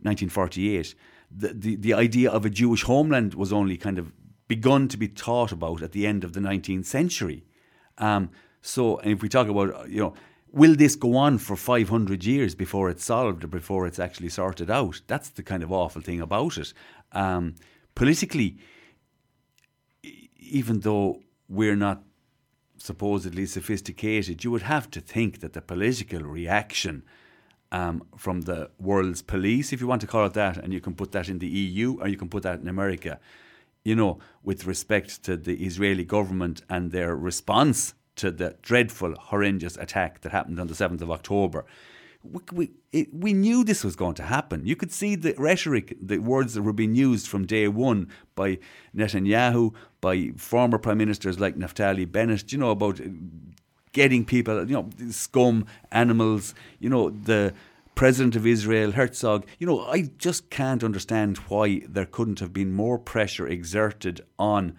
[0.03, 0.95] 1948.
[1.31, 4.13] The, the, the idea of a Jewish homeland was only kind of
[4.49, 7.45] begun to be thought about at the end of the 19th century.
[7.99, 8.31] Um,
[8.63, 10.15] so, and if we talk about, you know,
[10.53, 14.71] will this go on for 500 years before it's solved or before it's actually sorted
[14.71, 15.01] out?
[15.07, 16.73] That's the kind of awful thing about it.
[17.13, 17.55] Um,
[17.95, 18.59] politically,
[20.39, 22.03] even though we're not
[22.79, 27.03] supposedly sophisticated, you would have to think that the political reaction
[27.71, 30.95] um, from the world's police, if you want to call it that, and you can
[30.95, 33.21] put that in the EU or you can put that in America,
[33.85, 39.77] you know, with respect to the Israeli government and their response to the dreadful, horrendous
[39.77, 41.65] attack that happened on the 7th of October.
[42.23, 44.67] We, we, it, we knew this was going to happen.
[44.67, 48.59] You could see the rhetoric, the words that were being used from day one by
[48.95, 53.01] Netanyahu, by former prime ministers like Naftali Bennett, you know, about
[53.93, 57.55] getting people, you know, scum, animals, you know, the
[57.95, 59.47] president of Israel, Herzog.
[59.59, 64.79] You know, I just can't understand why there couldn't have been more pressure exerted on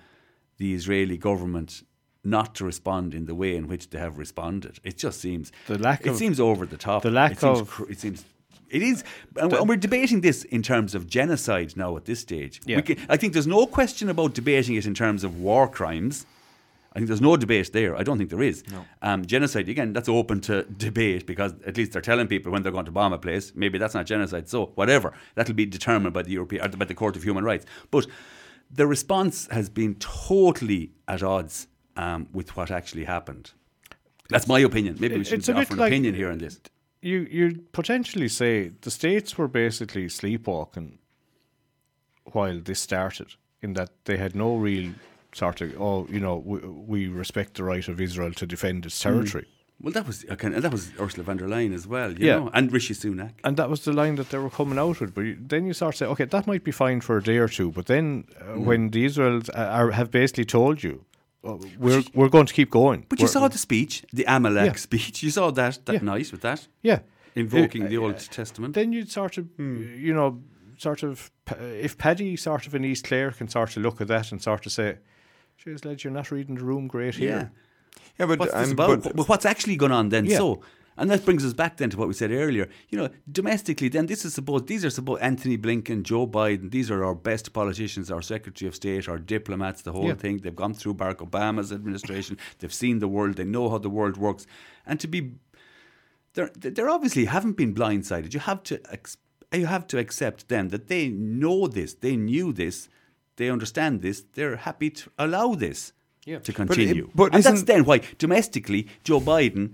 [0.57, 1.83] the Israeli government
[2.23, 4.79] not to respond in the way in which they have responded.
[4.83, 7.03] It just seems the lack it of, seems over the top.
[7.03, 8.25] The lack it seems, of it seems
[8.69, 9.03] it is,
[9.35, 12.61] and we're debating this in terms of genocide now at this stage.
[12.65, 12.81] Yeah.
[12.81, 16.25] Can, I think there's no question about debating it in terms of war crimes.
[16.93, 17.95] I think there's no debate there.
[17.95, 18.63] I don't think there is.
[18.71, 18.85] No.
[19.01, 22.71] Um, genocide, again, that's open to debate because at least they're telling people when they're
[22.71, 23.53] going to bomb a place.
[23.55, 24.49] Maybe that's not genocide.
[24.49, 27.65] So whatever, that'll be determined by the European, or by the Court of Human Rights.
[27.91, 28.07] But
[28.71, 31.67] the response has been totally at odds
[32.01, 33.45] um, with what actually happened.
[34.33, 34.93] That's my opinion.
[35.03, 36.55] Maybe we should offer an like- opinion here on this.
[37.11, 37.45] you you
[37.81, 38.53] potentially say
[38.85, 40.89] the states were basically sleepwalking
[42.35, 43.29] while this started,
[43.61, 44.91] in that they had no real
[45.33, 46.57] sort of oh you know we,
[46.93, 49.47] we respect the right of Israel to defend its territory,
[49.81, 52.37] Well, that was okay, and that was Ursula von der Leyen as well, you Yeah.
[52.39, 53.33] know, and Rishi Sunak.
[53.45, 55.11] and that was the line that they were coming out with.
[55.15, 57.49] But you, then you start saying, okay that might be fine for a day or
[57.57, 58.07] two, but then
[58.41, 58.65] uh, Mm.
[58.69, 60.95] when the Israels uh, are, have basically told you.
[61.43, 63.05] Uh, We're we're going to keep going.
[63.09, 64.73] But you We're- saw the speech, the Amalek Yeah.
[64.75, 65.23] speech.
[65.23, 66.01] You saw that that Yeah.
[66.01, 66.99] night with that yeah
[67.35, 68.73] invoking Uh, the Old uh, Testament.
[68.73, 70.41] then you'd sort of, you know,
[70.77, 74.31] sort of, if Paddy sort of in East Clare can sort of look at that
[74.31, 74.97] and sort of say,
[75.63, 77.27] "Jeez, lads, you're not reading the room great yeah.
[77.27, 77.51] here."
[78.19, 79.03] Yeah, but, What's this um, about?
[79.03, 80.25] but But what's actually going on then?
[80.25, 80.37] Yeah.
[80.37, 80.61] So,
[80.99, 82.69] and that brings us back then to what we said earlier.
[82.89, 86.69] You know, domestically, then this is supposed these are supposed Antony Blinken, Joe Biden.
[86.71, 89.81] These are our best politicians, our Secretary of State, our diplomats.
[89.81, 90.15] The whole Yeah.
[90.15, 90.37] thing.
[90.37, 92.37] They've gone through Barack Obama's administration.
[92.59, 93.35] They've seen the world.
[93.37, 94.45] They know how the world works.
[94.85, 95.19] And to be,
[96.33, 98.33] they're they're obviously haven't been blindsided.
[98.33, 98.79] You have to.
[99.51, 102.87] You have to accept then that they know this, they knew this,
[103.37, 105.91] they understand this, they're happy to allow this
[106.43, 107.09] to continue.
[107.15, 109.73] but and that's then why domestically Joe Biden,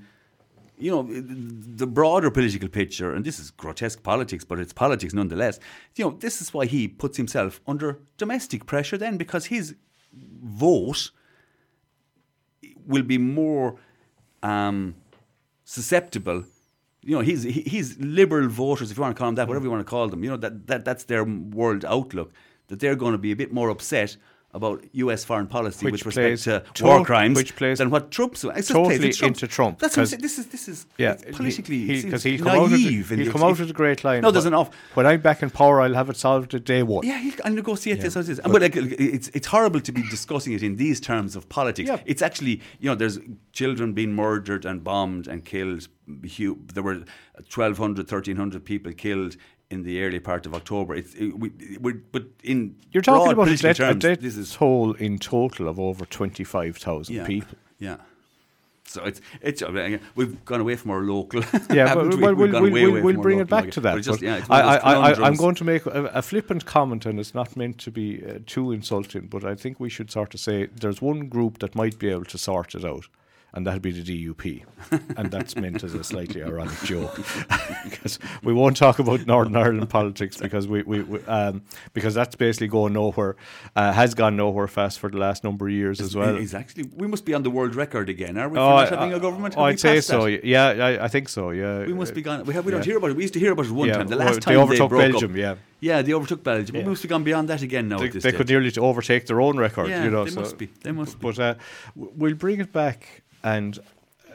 [0.78, 5.60] you know, the broader political picture, and this is grotesque politics, but it's politics nonetheless.
[5.96, 9.76] You know, this is why he puts himself under domestic pressure then because his
[10.44, 11.12] vote
[12.86, 13.78] will be more
[14.44, 14.96] um,
[15.64, 16.44] susceptible.
[17.04, 19.66] You know, he's he- he's liberal voters, if you want to call them that, whatever
[19.66, 20.24] you want to call them.
[20.24, 22.34] You know, that, that that's their world outlook.
[22.68, 24.18] That they're going to be a bit more upset
[24.56, 25.26] about U.S.
[25.26, 26.44] foreign policy Which with respect
[26.76, 28.44] to war crimes which plays than what Trump's.
[28.44, 30.22] It just totally plays into Trump, That's what I'm saying.
[30.22, 33.10] This is this is Yeah, it's politically because he, will come out naive.
[33.10, 34.22] the, he'll come out with a great line.
[34.22, 34.70] No, there's enough.
[34.94, 37.06] When I'm back in power, I'll have it solved at day one.
[37.06, 38.40] Yeah, he'll, I'll negotiate this as it is.
[38.40, 41.90] But, like, it's it's horrible to be discussing it in these terms of politics.
[41.90, 42.00] Yeah.
[42.06, 43.20] It's actually, you know, there's
[43.52, 45.90] children being murdered and bombed and killed.
[46.08, 47.04] There were
[47.36, 49.36] 1,200, 1,300 people killed
[49.70, 50.96] in the early part of October.
[50.96, 54.54] It's it, we, we're, but in You're talking about a death, a death this is
[54.54, 57.58] toll in total of over 25,000 yeah, people.
[57.80, 57.98] Yeah.
[58.88, 59.64] So it's it's
[60.16, 61.42] we've gone away from our local.
[61.74, 62.22] Yeah, but, we?
[62.22, 63.74] well, We've we'll, we'll, we'll, bring it back market.
[63.74, 64.02] to that.
[64.02, 67.34] Just, yeah, I, I, I, I'm going to make a, a flippant comment, and it's
[67.34, 70.68] not meant to be uh, too insulting, but I think we should sort of say
[70.68, 73.08] there's one group that might be able to sort it out.
[73.56, 74.66] And that'd be the DUP,
[75.18, 77.16] and that's meant as a slightly ironic joke,
[77.86, 81.62] because we won't talk about Northern Ireland politics because we, we, we um,
[81.94, 83.38] because that's basically going nowhere,
[83.78, 86.36] uh, has gone nowhere fast for the last number of years as well.
[86.36, 88.56] It's actually we must be on the world record again, are we?
[88.56, 89.54] For Oh, not I- having a government?
[89.56, 90.26] Have I'd say so.
[90.26, 90.44] that?
[90.44, 91.52] Yeah, I, I think so.
[91.52, 92.44] Yeah, We must be gone.
[92.44, 93.16] We, have, we don't hear about it.
[93.16, 94.08] We used to hear about it one Yeah, time.
[94.08, 95.38] The well, last they time overtook broke Belgium, Up.
[95.38, 95.56] yeah.
[95.80, 96.76] yeah, they overtook Belgium.
[96.76, 96.84] Yeah.
[96.84, 98.00] We must have gone beyond that again now.
[98.00, 99.88] They, this they could nearly overtake their own record.
[99.88, 100.66] Yeah, you know, they so, must be.
[100.84, 101.28] They must be.
[101.28, 101.56] But uh,
[101.96, 103.80] we'll bring it back, and
[104.28, 104.34] uh,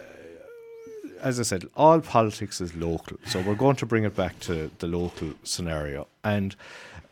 [1.20, 3.18] as I said, all politics is local.
[3.26, 6.56] So we're going to bring it back to the local scenario, and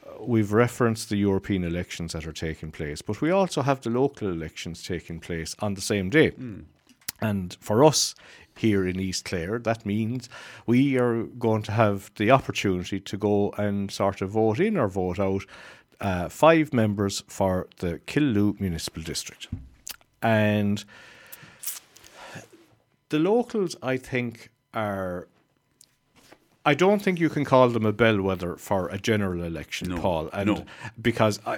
[0.07, 3.91] uh, we've referenced the European elections that are taking place, but we also have the
[3.91, 6.31] local elections taking place on the same day.
[7.21, 8.15] And for us
[8.57, 10.29] here in East Clare, that means
[10.67, 14.89] we are going to have the opportunity to go and sort of vote in or
[14.89, 15.45] vote out
[16.01, 19.49] uh, five members for the Killaloe Municipal District.
[20.23, 20.85] And
[23.11, 25.29] the locals, I think, are.
[26.67, 30.29] I don't think you can call them a bellwether for a general election, No, Paul,
[30.35, 30.65] and no.
[31.01, 31.55] because I,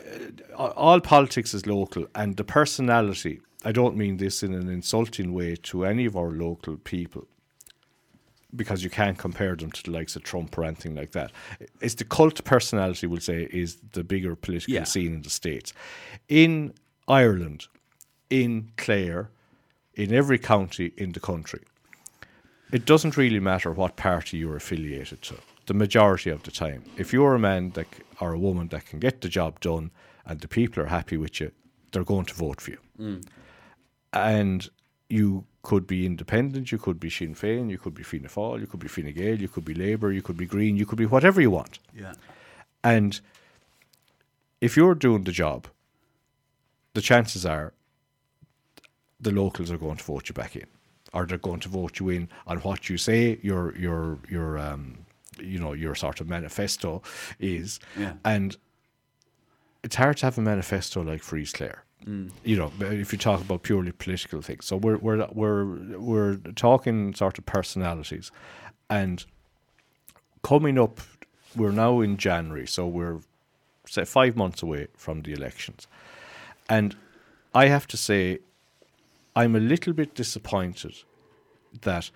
[0.57, 3.41] uh, all politics is local, and the personality.
[3.65, 7.27] I don't mean this in an insulting way to any of our local people,
[8.55, 11.33] because you can't compare them to the likes of Trump or anything like that.
[11.81, 14.85] It's the cult personality, we'll say, is the bigger political Yeah.
[14.85, 15.73] scene in the states.
[16.29, 16.73] In
[17.09, 17.67] Ireland,
[18.31, 19.31] in Clare,
[20.01, 21.61] in every county in the country,
[22.73, 25.35] it doesn't really matter what party you're affiliated to.
[25.67, 28.87] The majority of the time, if you're a man that c- or a woman that
[28.87, 29.91] can get the job done
[30.25, 31.53] and the people are happy with you,
[31.93, 32.79] they're going to vote for you.
[32.99, 33.27] Mm.
[34.15, 34.71] And
[35.11, 38.67] you could be independent, you could be Sinn Féin, you could be Fianna Fáil, you
[38.67, 41.07] could be Fine Gael, you could be Labour, you could be Green, you could be
[41.07, 41.79] whatever you want.
[41.95, 42.15] Yeah.
[42.83, 43.21] And
[44.63, 45.67] if you're doing the job,
[46.95, 47.75] the chances are
[49.21, 50.67] the locals are going to vote you back in,
[51.13, 54.99] or they're going to vote you in on what you say your your your um
[55.39, 57.03] you know your sort of manifesto
[57.39, 58.15] is, Yeah.
[58.25, 58.57] and
[59.83, 61.85] it's hard to have a manifesto like East Clare.
[62.07, 67.15] You know, if you talk about purely political things, so we're we're we're we're talking
[67.15, 68.33] sort of personalities,
[68.89, 69.25] and
[70.43, 71.01] coming up,
[71.55, 73.21] we're now in January, so we're
[73.87, 75.87] say five months away from the elections,
[76.71, 76.97] and
[77.55, 78.39] I have to say,
[79.35, 80.95] I'm a little bit disappointed
[81.83, 82.11] that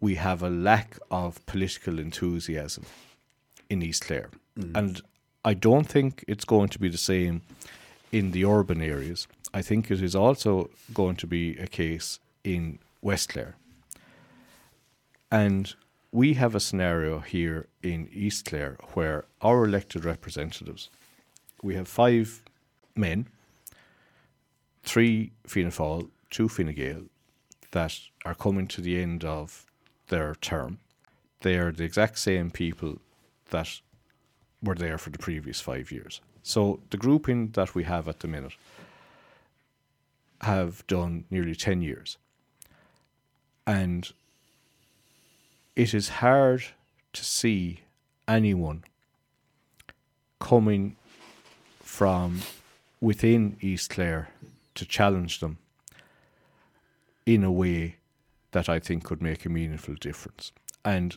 [0.00, 2.84] we have a lack of political enthusiasm
[3.68, 4.76] in East Clare, mm.
[4.76, 5.00] and
[5.44, 7.42] I don't think it's going to be the same
[8.12, 9.26] in the urban areas.
[9.54, 13.56] I think it is also going to be a case in West Clare.
[15.30, 15.74] And
[16.12, 20.90] we have a scenario here in East Clare where our elected representatives,
[21.62, 22.42] we have five
[22.96, 23.26] men,
[24.82, 27.04] three Fianna Fáil, two Fine Gael,
[27.72, 29.66] that are coming to the end of
[30.08, 30.78] their term.
[31.40, 32.98] They are the exact same people
[33.50, 33.80] that
[34.62, 36.20] were there for the previous five years.
[36.42, 38.54] So the grouping that we have at the minute
[40.42, 42.16] have done nearly 10 years.
[43.66, 44.10] And
[45.76, 46.64] it is hard
[47.12, 47.80] to see
[48.26, 48.84] anyone
[50.40, 50.96] coming
[51.82, 52.40] from
[53.00, 54.30] within East Clare
[54.74, 55.58] to challenge them
[57.26, 57.96] in a way
[58.52, 60.52] that I think could make a meaningful difference.
[60.84, 61.16] And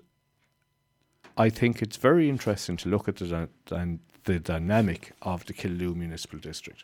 [1.38, 5.96] I think it's very interesting to look at the, dy- the dynamic of the Killaloe
[5.96, 6.84] Municipal District.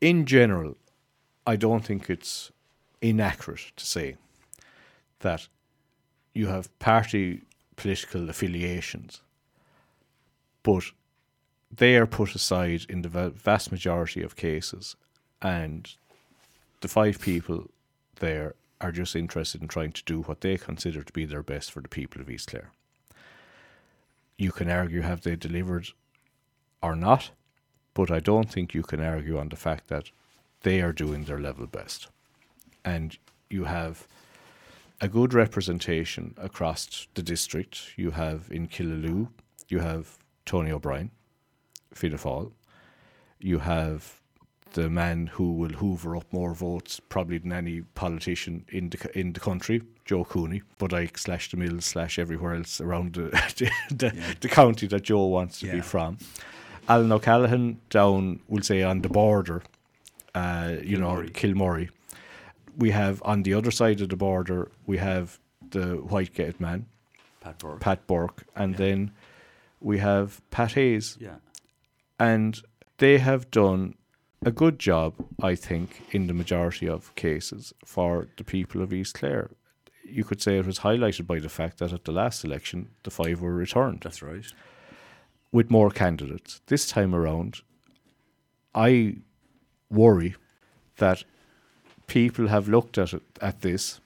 [0.00, 0.76] In general,
[1.46, 2.50] I don't think it's
[3.00, 4.16] inaccurate to say
[5.20, 5.48] that
[6.34, 7.42] you have party
[7.76, 9.20] political affiliations,
[10.62, 10.84] but
[11.70, 14.96] they are put aside in the vast majority of cases,
[15.40, 15.94] and
[16.80, 17.70] the five people
[18.16, 21.70] there are just interested in trying to do what they consider to be their best
[21.70, 22.70] for the people of East Clare.
[24.38, 25.88] You can argue have they delivered
[26.82, 27.30] or not,
[27.92, 30.10] but I don't think you can argue on the fact that
[30.62, 32.08] they are doing their level best.
[32.84, 33.18] And
[33.50, 34.06] you have
[35.00, 37.92] a good representation across the district.
[37.96, 39.28] You have in Killaloe,
[39.68, 41.10] you have Tony O'Brien,
[41.92, 42.52] Fianna Fáil.
[43.38, 44.19] You have
[44.72, 49.32] the man who will hoover up more votes probably than any politician in the in
[49.32, 53.70] the country, Joe Cooney, but like slash the mills slash everywhere else around the the,
[53.94, 55.82] the, the county that Joe wants to be Yeah.
[55.82, 56.18] from.
[56.88, 59.62] Alan O'Callaghan down, we'll say on the border,
[60.34, 61.88] uh, you know, Kilmurray.
[62.76, 65.38] We have on the other side of the border, we have
[65.70, 66.86] the Whitegate man,
[67.40, 67.80] Pat Burke.
[67.80, 69.12] Pat Burke, and then
[69.80, 71.36] we have Pat Hayes, Yeah.
[72.18, 72.60] and
[72.98, 73.94] they have done
[74.44, 79.14] a good job, I think, in the majority of cases for the people of East
[79.14, 79.50] Clare.
[80.04, 83.10] You could say it was highlighted by the fact that at the last election, the
[83.10, 84.44] five were returned That's right.
[85.52, 86.62] with more candidates.
[86.66, 87.60] This time around,
[88.74, 89.16] I
[89.90, 90.36] worry
[90.96, 91.24] that
[92.06, 94.00] people have looked at it, at this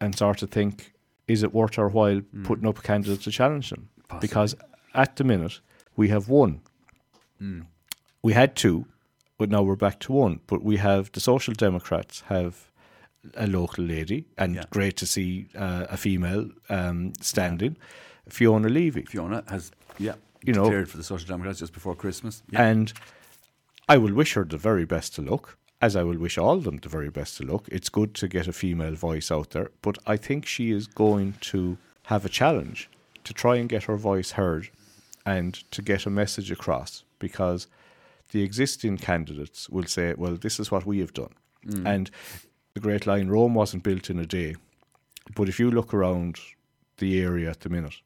[0.00, 0.92] and start to think,
[1.26, 2.44] is it worth our while hmm.
[2.44, 3.88] putting up candidates to challenge them?
[4.20, 4.54] Because
[4.94, 5.60] at the minute,
[5.96, 6.60] we have one.
[7.38, 7.62] Hmm.
[8.22, 8.86] We had two,
[9.38, 10.40] but now we're back to one.
[10.46, 12.70] But we have the Social Democrats have
[13.34, 14.64] a local lady, and Yeah.
[14.70, 17.76] great to see uh, a female um, standing,
[18.28, 19.02] Fiona Levy.
[19.04, 22.42] Fiona has, yeah, You know- declared for the Social Democrats just before Christmas.
[22.50, 22.62] Yeah.
[22.64, 22.92] And
[23.88, 26.64] I will wish her the very best to look, as I will wish all of
[26.64, 27.68] them the very best to look.
[27.68, 31.34] It's good to get a female voice out there, but I think she is going
[31.52, 32.88] to have a challenge
[33.24, 34.68] to try and get her voice heard
[35.24, 37.66] and to get a message across because
[38.30, 41.32] the existing candidates will say, well, this is what we have done.
[41.84, 42.10] And
[42.74, 44.54] the Great Line Rome wasn't built in a day.
[45.34, 46.38] But if you look around
[46.98, 47.96] the area at the minute,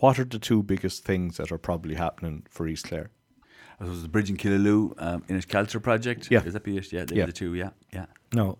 [0.00, 3.10] what are the two biggest things that are probably happening for East Clare?
[3.80, 6.28] I suppose the Bridge in Killaloe, um, Inishcaltra project.
[6.30, 6.42] Yeah.
[6.42, 6.92] Is that be it?
[6.92, 7.26] Yeah, Yeah.
[7.26, 7.54] the two.
[7.54, 8.06] Yeah, yeah.
[8.34, 8.58] No,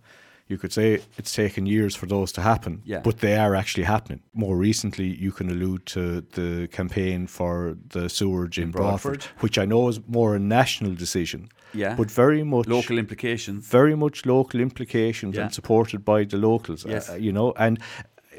[0.48, 3.00] you could say it's taken years for those to happen, Yeah.
[3.00, 4.20] but they are actually happening.
[4.32, 9.42] More recently, you can allude to the campaign for the sewerage in, Broadford, Broadford.
[9.42, 11.94] which I know is more a national decision, Yeah.
[11.96, 13.66] but very much Local implications.
[13.68, 15.42] very much local implications Yeah.
[15.44, 16.86] and supported by the locals.
[16.86, 17.10] uh, Yes.
[17.20, 17.78] you know, and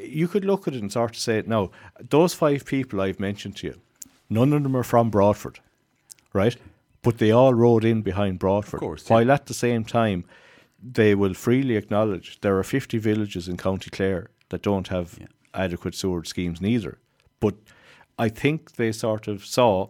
[0.01, 1.70] you could look at it and start to say, now,
[2.10, 3.76] those five people I've mentioned to you,
[4.30, 5.60] none of them are from Broadford,
[6.34, 6.57] right?
[7.03, 8.78] But they all rode in behind Broadford.
[8.78, 9.14] Of course, yeah.
[9.18, 10.24] While at the same time,
[10.82, 15.27] they will freely acknowledge there are 50 villages in County Clare that don't have Yeah.
[15.53, 16.97] adequate sewerage schemes neither.
[17.39, 17.55] But
[18.17, 19.89] I think they sort of saw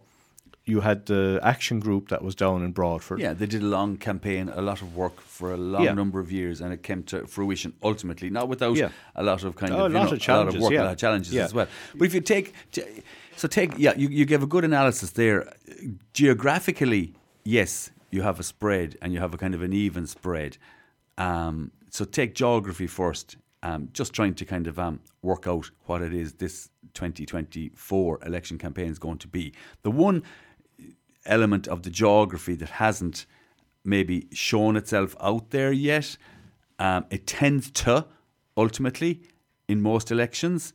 [0.66, 3.20] you had the action group that was down in Broadford.
[3.20, 5.94] Yeah, they did a long campaign, a lot of work for a long Yeah.
[5.94, 8.30] number of years, and it came to fruition ultimately.
[8.30, 8.90] Not without Yeah.
[9.16, 10.82] a lot of kind Oh, of a lot know, of challenges, work, yeah.
[10.82, 11.68] a lot of challenges as well.
[11.96, 12.84] But if you take, t-
[13.36, 15.52] so take, yeah, you, you gave a good analysis there.
[16.14, 17.14] Geographically,
[17.44, 20.58] yes, you have a spread, and you have a kind of an even spread.
[21.20, 23.38] Um, so take geography first.
[23.62, 28.58] Um, just trying to kind of um, work out what it is this 2024 election
[28.58, 29.54] campaign is going to be.
[29.84, 30.24] The one
[31.26, 33.26] element of the geography that hasn't
[33.84, 36.18] maybe shown itself out there yet.
[36.80, 38.06] Um, it tends to
[38.56, 39.22] ultimately
[39.68, 40.74] in most elections,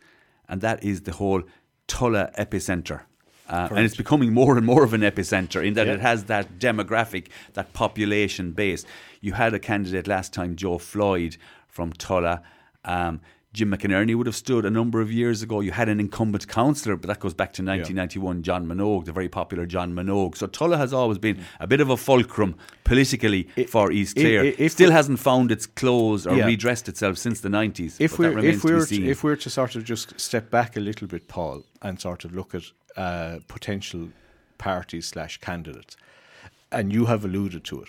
[0.49, 1.43] and that is the whole
[1.87, 3.03] Tulla epicenter.
[3.49, 5.95] Uh, and it's becoming more and more of an epicenter in that Yeah.
[5.95, 8.85] it has that demographic, that population base.
[9.21, 11.37] You had a candidate last time, Joe Floyd
[11.69, 12.43] from Tulla.
[12.85, 13.21] Um,
[13.53, 15.61] Jim McInerney would have stood a number of years ago.
[15.61, 19.29] You had an incumbent councillor, but that goes back to 1991, John Minogue, the very
[19.29, 20.37] popular John Minogue.
[20.37, 24.43] So Tulla has always been a bit of a fulcrum politically for East Clare.
[24.43, 26.47] i- if Still hasn't found its clothes or Yeah.
[26.47, 27.97] redressed itself since the 90s.
[28.01, 30.77] if we're, if we be to, if we were to sort of just step back
[30.77, 32.65] a little bit, Paul, and sort of look at
[32.97, 34.09] uh, potential
[34.59, 35.97] parties slash candidates,
[36.71, 37.89] and you have alluded to it.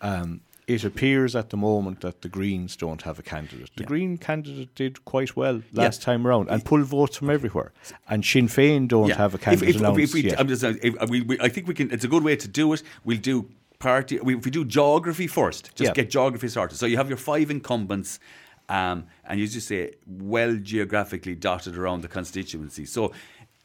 [0.00, 3.70] Um, it appears at the moment that the Greens don't have a candidate.
[3.76, 3.88] The Yeah.
[3.88, 6.04] Green candidate did quite well last Yeah.
[6.06, 7.72] time around and pulled votes from everywhere.
[8.08, 9.16] And Sinn Féin don't Yeah.
[9.16, 10.40] have a candidate if- if announced we- yet.
[10.40, 11.90] I'm just if- we, we, I think we can.
[11.90, 12.82] It's a good way to do it.
[13.04, 13.48] We'll do
[13.80, 14.18] party.
[14.20, 16.76] We, if we do geography first, just get geography started.
[16.76, 18.20] So you have your five incumbents,
[18.68, 22.84] um, and you just say well geographically dotted around the constituency.
[22.86, 23.12] So,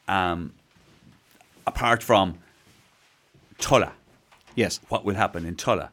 [0.07, 0.53] um,
[1.67, 2.39] apart from
[3.59, 3.93] Tulla,
[4.55, 4.79] yes.
[4.89, 5.91] what will happen in Tulla.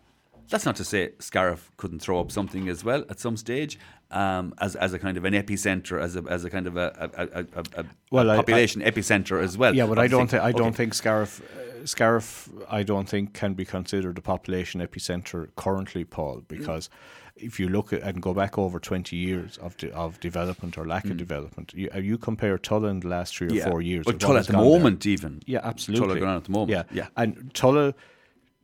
[0.49, 3.79] That's not to say Scariff couldn't throw up something as well at some stage,
[4.11, 7.11] um, as as a kind of an epicenter, as a as a kind of a,
[7.17, 9.75] a, a, a, Well, I- population epicenter as well.
[9.75, 10.77] Yeah, but I don't think I don't okay.
[10.77, 16.43] think Scariff, uh, Scariff, I don't think can be considered a population epicenter currently, Paul,
[16.47, 16.91] because
[17.37, 20.87] if you look at and go back over twenty years of de- of development or
[20.87, 23.57] lack of development, you, uh, you compare Tulla in the last three or Mm.
[23.57, 23.69] Yeah.
[23.71, 24.05] four years.
[24.07, 24.71] But Tulla at the gone there.
[24.71, 25.41] moment, even.
[25.47, 26.07] Yeah, absolutely.
[26.07, 26.71] Tulla going on at the moment.
[26.71, 27.09] Yeah, Yeah.
[27.17, 27.95] And Tulla,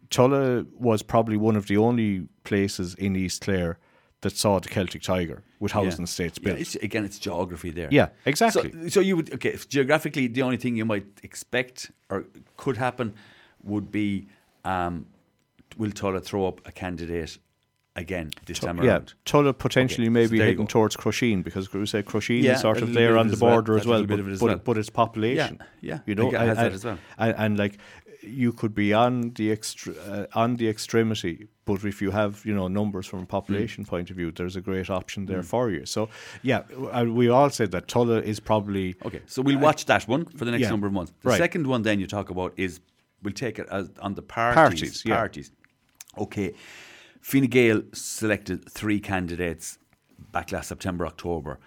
[0.09, 3.79] Tulla was probably one of the only places in East Clare
[4.23, 6.59] that saw the Celtic Tiger with housing estates Yeah, built.
[6.61, 7.89] it's, again, it's geography there.
[7.91, 8.71] Yeah, exactly.
[8.83, 9.51] So, so you would okay.
[9.51, 12.25] if Geographically, the only thing you might expect or
[12.57, 13.15] could happen
[13.63, 14.27] would be
[14.65, 15.07] um,
[15.77, 17.39] will Tulla throw up a candidate
[17.97, 19.15] again this time yeah, around?
[19.25, 22.83] Tulla potentially Okay, maybe so heading towards Crusheen because we say Crusheen Yeah, is sort
[22.83, 23.53] of there on the well.
[23.53, 24.59] border as well, but, it as but, well.
[24.59, 25.59] but its population.
[25.81, 26.99] Yeah, yeah you know, think it has and, that as well.
[27.19, 27.79] And, and like
[28.23, 32.55] you could be on the extre- uh, on the extremity, but if you have you
[32.55, 33.89] know numbers from a population Mm.
[33.89, 35.87] point of view, there's a great option there for you.
[35.87, 36.09] So
[36.43, 36.63] yeah,
[36.93, 40.45] uh, we all said that Tulla is probably Okay, so we'll watch that one for
[40.45, 41.13] the next yeah, number of months.
[41.23, 41.39] The right.
[41.39, 42.81] second one, then you talk about is
[43.23, 44.57] we'll take it as on the parties.
[44.57, 45.53] Parties, parties.
[46.19, 46.55] Okay,
[47.21, 49.79] Fine Gael selected three candidates
[50.33, 51.59] back last September, October.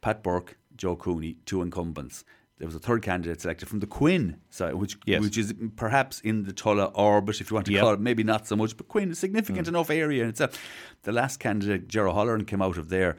[0.00, 2.24] Pat Burke, Joe Cooney, two incumbents.
[2.58, 5.20] There was a third candidate selected from the Quin side, which Yes.
[5.20, 7.82] which is perhaps in the Tulla orbit, if you want to Yep.
[7.82, 8.00] call it.
[8.00, 9.70] Maybe not so much, but Quin is significant Mm.
[9.70, 10.58] enough area in itself.
[11.02, 13.16] The last candidate, Gerald Holleran, came out of there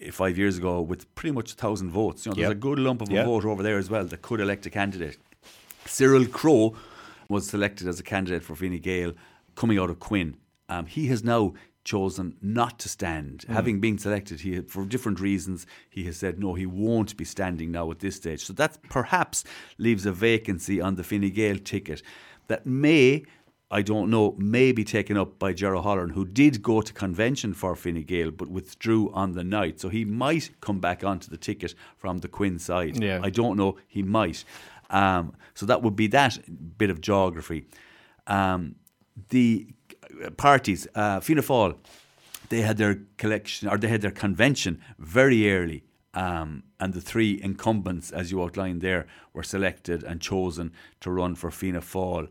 [0.00, 2.26] eh, five years ago with pretty much a thousand votes.
[2.26, 3.26] You know, there's a good lump of a Yep.
[3.26, 5.16] vote over there as well that could elect a candidate.
[5.86, 6.74] Cyril Crow
[7.28, 9.12] was selected as a candidate for Fine Gael
[9.54, 10.36] coming out of Quin.
[10.72, 11.52] Um, he has now
[11.84, 13.44] chosen not to stand.
[13.48, 17.72] Having been selected, he for different reasons, he has said no, he won't be standing
[17.72, 18.44] now at this stage.
[18.44, 19.44] So that perhaps
[19.78, 22.02] leaves a vacancy on the Fine Gael ticket
[22.46, 23.24] that may.
[23.80, 27.54] I don't know, may be taken up by Gerald Holleran, who did go to convention
[27.54, 29.80] for Fine Gael but withdrew on the night.
[29.80, 33.02] So he might come back onto the ticket from the Quin side.
[33.02, 33.20] Yeah.
[33.22, 34.44] I don't know, he might.
[34.90, 36.38] Um, so that would be that
[36.76, 37.64] bit of geography.
[38.26, 38.74] Um,
[39.30, 39.66] the
[40.30, 41.76] parties, uh, Fianna Fáil,
[42.48, 45.84] they had their collection or they had their convention very early.
[46.14, 51.34] Um, and the three incumbents, as you outlined there, were selected and chosen to run
[51.34, 52.28] for Fianna Fáil.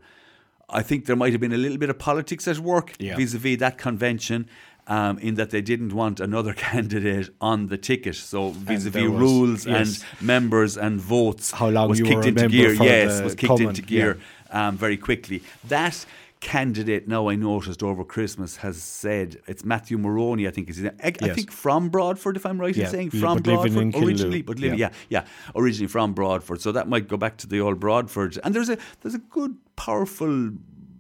[0.70, 3.16] I think there might have been a little bit of politics at work Yeah.
[3.18, 4.48] vis-a-vis that convention.
[4.88, 9.66] Um, in that they didn't want another candidate on the ticket, so vis-a-vis was- rules
[9.68, 10.04] yes.
[10.20, 12.74] and members and votes How long was you kicked were a into gear.
[12.74, 14.18] Yes, was kicked into gear
[14.50, 15.44] um, very quickly.
[15.68, 16.04] That
[16.42, 20.48] candidate now I noticed over Christmas has said it's Matthew Moroney.
[20.48, 20.98] I think is his name.
[21.04, 23.96] I, I think from Broadford, if I'm right Yeah, in saying yeah, from living Broadford
[23.96, 24.90] in originally, but living Yeah.
[25.10, 25.26] yeah, yeah,
[25.56, 26.60] originally from Broadford.
[26.62, 28.38] So that might go back to the old Broadford.
[28.44, 30.52] And there's a there's a good powerful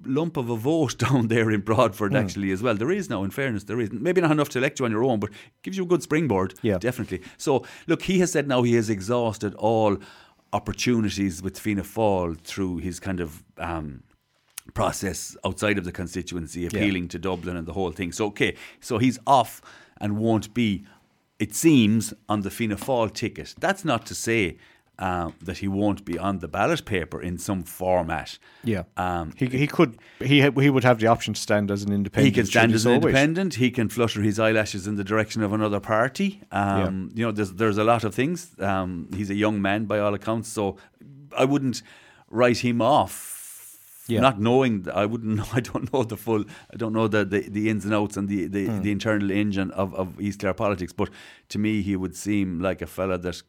[0.06, 1.62] lump of a vote down there in.
[1.62, 2.76] Broadford actually as well.
[2.76, 5.04] There is now, in fairness, there is maybe not enough to elect you on your
[5.04, 5.32] own, but
[5.64, 6.54] gives you a good springboard.
[6.62, 6.78] Yeah.
[6.78, 7.22] definitely.
[7.38, 9.98] So look, he has said now he has exhausted all
[10.54, 13.44] opportunities with Fianna Fáil through his kind of.
[13.58, 14.04] Um,
[14.74, 18.98] process outside of the constituency appealing to Dublin and the whole thing so okay so
[18.98, 19.62] he's off
[20.00, 20.84] and won't be
[21.40, 24.58] it seems on the Fianna Fáil ticket that's not to say
[25.00, 28.84] uh, that he won't be on the ballot paper in some format Yeah.
[28.98, 32.28] um, he, he could he he would have the option to stand as an independent.
[32.28, 33.56] he can stand as an independent.
[33.56, 36.42] He can flutter his eyelashes in the direction of another party.
[36.52, 38.52] Um, You know, there's there's a lot of things.
[38.60, 40.78] Um, he's a young man by all accounts, so
[41.36, 41.82] I wouldn't
[42.30, 43.41] write him off.
[44.12, 44.22] Yeah.
[44.22, 45.36] Not knowing, I wouldn't.
[45.40, 46.44] know- I don't know the full.
[46.74, 48.82] I don't know the, the, the ins and outs and the the, Hmm.
[48.82, 50.94] the internal engine of, of East Clare politics.
[50.94, 51.10] But
[51.50, 53.42] to me, he would seem like a fella that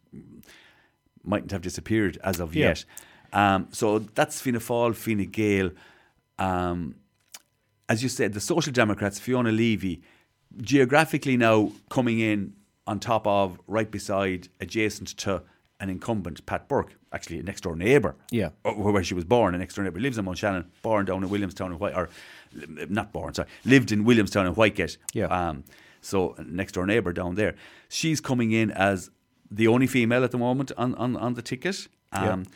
[1.24, 2.68] mightn't have disappeared as of Yeah.
[2.68, 2.84] yet.
[3.32, 5.70] Um, so that's Fianna Fáil, Fianna Gael.
[6.38, 6.96] Um,
[7.88, 10.02] as you said, the Social Democrats, Fiona Levy,
[10.60, 12.54] geographically now coming in
[12.86, 15.42] on top of, right beside, adjacent to
[15.80, 18.14] an incumbent, Pat Burke, actually a next door neighbour.
[18.30, 18.50] Yeah.
[18.64, 21.22] uh, Where she was born, a next door neighbour, lives in Mount Shannon, born down
[21.22, 22.08] in Williamstown and White, or
[22.88, 24.96] not born, sorry, lived in Williamstown and Whitegate.
[25.12, 25.26] Yeah.
[25.26, 25.64] Um,
[26.00, 27.54] so next door neighbour down there.
[27.88, 29.10] She's coming in as
[29.50, 31.88] the only female at the moment on, on, on the ticket.
[32.12, 32.46] Um,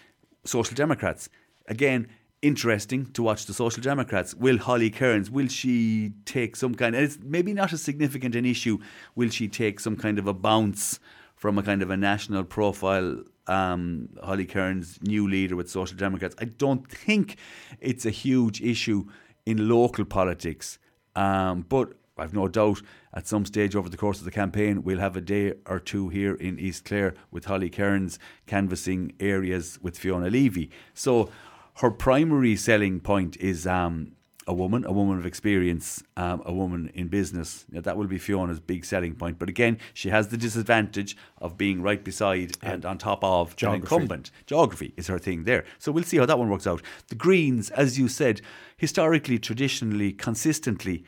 [0.44, 1.28] Social Democrats.
[1.66, 2.09] Again,
[2.42, 4.34] interesting to watch the Social Democrats.
[4.34, 8.44] Will Holly Cairns, will she take some kind and it's maybe not as significant an
[8.44, 8.78] issue,
[9.14, 11.00] will she take some kind of a bounce
[11.34, 16.34] from a kind of a national profile um, Holly Cairns, new leader with Social Democrats?
[16.38, 17.36] I don't think
[17.80, 19.07] it's a huge issue
[19.44, 20.78] in local politics.
[21.14, 22.82] Um, but I've no doubt
[23.12, 26.09] at some stage over the course of the campaign, we'll have a day or two
[26.09, 30.70] here in East Clare with Holly Cairns canvassing areas with Fiona Levy.
[30.94, 31.30] So
[31.76, 34.12] her primary selling point is um,
[34.49, 37.64] a woman, a woman of experience, um, a woman in business.
[37.70, 39.38] Now, that will be Fiona's big selling point.
[39.40, 43.74] But again, she has the disadvantage of being right beside and on top of an
[43.74, 44.30] incumbent.
[44.47, 45.64] Geography is her thing there.
[45.78, 46.80] So we'll see how that one works out.
[47.09, 48.40] The Greens, as you said,
[48.76, 51.05] historically, traditionally, consistently,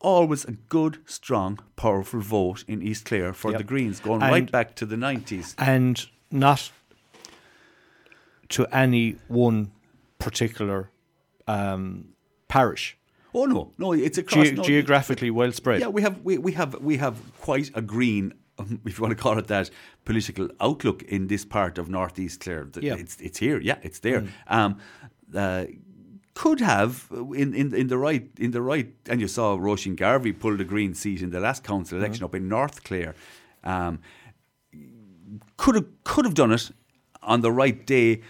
[0.00, 3.58] always a good, strong, powerful vote in East Clare for Yep.
[3.58, 5.54] the Greens, going And- right back to the 90s.
[5.58, 6.72] and not
[8.48, 9.70] to any one
[10.18, 10.90] particular
[11.46, 12.08] um,
[12.50, 12.98] parish.
[13.32, 15.80] Oh no, no, it's across Ge- no, geographically well spread.
[15.80, 19.16] Yeah, we have we, we have we have quite a green, um, if you want
[19.16, 19.70] to call it that,
[20.04, 22.68] political outlook in this part of northeast Clare.
[22.80, 22.96] Yeah.
[22.96, 23.60] it's it's here.
[23.60, 24.24] Yeah, it's there.
[24.48, 24.78] Um,
[25.34, 25.66] uh,
[26.34, 30.32] could have in, in in the right in the right, and you saw Roisin Garvey
[30.32, 33.14] pull the green seat in the last council election up in North Clare.
[33.62, 34.00] Um,
[35.56, 36.72] could have could have done it
[37.22, 38.22] on the right day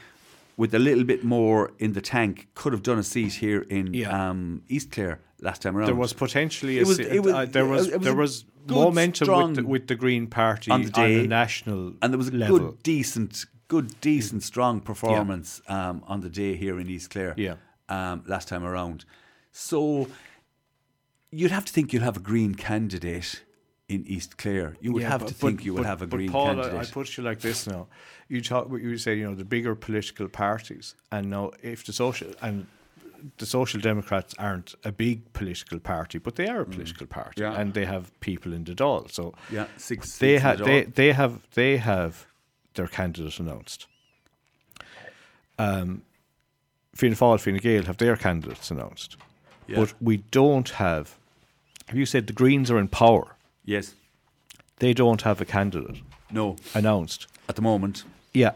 [0.60, 2.34] with a little bit more in the tank.
[2.54, 4.10] Could have done a seat here in Yeah.
[4.30, 5.86] um, East Clare last time around.
[5.88, 8.44] There was potentially a It was- si- it was- uh, there was was there was
[8.66, 12.18] good, momentum with the, with the Green Party on the day, a national and there
[12.18, 12.58] was a level.
[12.58, 17.34] good, decent, good, decent, strong performance um, on the day here in East Clare.
[17.38, 17.54] Yeah.
[17.88, 19.04] Um, last time around,
[19.52, 20.08] so
[21.38, 23.42] you'd have to think you'll have a Green candidate
[23.94, 24.76] in East Clare.
[24.80, 26.30] You would Yeah, have but- to but- think you would but- have a but Green
[26.32, 26.80] Paul, I- candidate.
[26.88, 27.82] I put you like this now.
[28.28, 32.30] You talk, you say, you know, the bigger political parties, and now if the social
[32.40, 32.66] and
[33.36, 37.44] the Social Democrats aren't a big political party, but they are a political party, Mm.
[37.52, 37.60] Yeah.
[37.60, 39.10] and they have people in the Dáil.
[39.10, 40.16] So yeah, six.
[40.18, 42.12] they have the they, they have they have
[42.74, 43.86] their candidate announced.
[45.58, 46.02] Um,
[46.94, 49.16] Fianna Fáil, Fianna Gael have their candidates announced,
[49.66, 49.76] Yeah.
[49.80, 51.18] but we don't have.
[51.88, 53.36] Have you said the Greens are in power?
[53.70, 53.94] Yes,
[54.78, 56.00] They don't have a candidate
[56.30, 57.26] no, announced.
[57.48, 58.04] at the moment.
[58.34, 58.52] Yeah,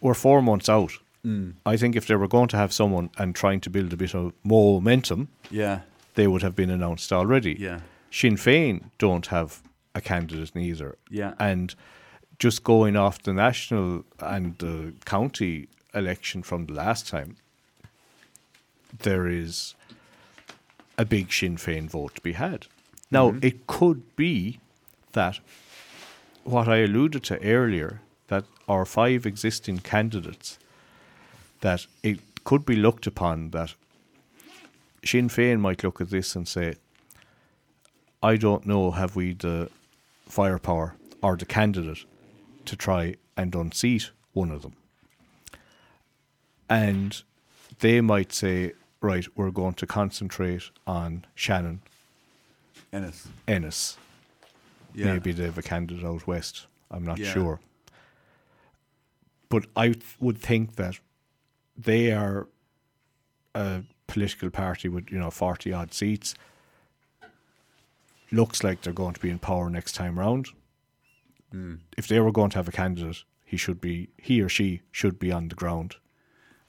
[0.00, 0.92] we're four months out.
[1.24, 1.54] Mm.
[1.66, 4.14] I think if they were going to have someone and trying to build a bit
[4.14, 5.80] of momentum, Yeah,
[6.14, 7.54] they would have been announced already.
[7.58, 7.80] yeah,
[8.10, 9.60] Sinn Féin don't have
[9.94, 10.96] a candidate neither.
[11.10, 11.32] Yeah.
[11.38, 11.74] And
[12.38, 17.36] just going off the national and the county election from the last time,
[19.02, 19.74] there is
[20.96, 22.66] a big Sinn Féin vote to be had.
[23.10, 23.46] Now, Mm-hmm.
[23.46, 24.60] it could be
[25.12, 25.40] that
[26.44, 30.58] what I alluded to earlier, that our five existing candidates,
[31.60, 33.74] that it could be looked upon that
[35.04, 36.74] Sinn Féin might look at this and say,
[38.22, 39.70] I don't know have we the
[40.26, 42.04] firepower or the candidate
[42.64, 44.74] to try and unseat one of them.
[46.68, 47.22] And
[47.78, 51.80] they might say, right, we're going to concentrate on Shannon
[52.92, 53.28] Ennis.
[53.46, 53.96] Ennis.
[54.94, 55.12] Yeah.
[55.12, 56.66] Maybe they have a candidate out west.
[56.90, 57.32] I'm not Yeah.
[57.32, 57.60] sure.
[59.48, 60.98] But I would think that
[61.76, 62.48] they are
[63.54, 66.34] a political party with, you know, 40 odd seats.
[68.30, 70.48] Looks like they're going to be in power next time round.
[71.50, 71.76] Hmm.
[71.96, 75.18] If they were going to have a candidate, he should be, he or she should
[75.18, 75.96] be on the ground.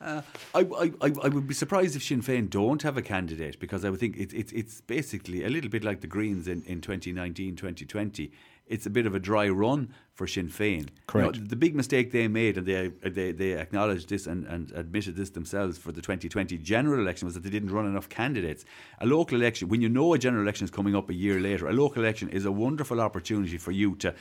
[0.02, 0.22] Uh,
[0.56, 3.84] I, I, I I would be surprised if Sinn Féin don't have a candidate because
[3.84, 6.80] I would think it, it, it's basically a little bit like the Greens in, in
[6.80, 8.32] 2019 2020.
[8.66, 10.78] It's a bit of a dry run for Sinn Féin.
[10.78, 11.50] You know, Correct.
[11.50, 15.32] the big mistake they made, and they, they, they acknowledged this and, and admitted this
[15.32, 18.66] themselves for the 2020 general election, was that they didn't run enough candidates.
[19.00, 21.68] A local election, when you know a general election is coming up a year later,
[21.68, 24.14] a local election is a wonderful opportunity for you to,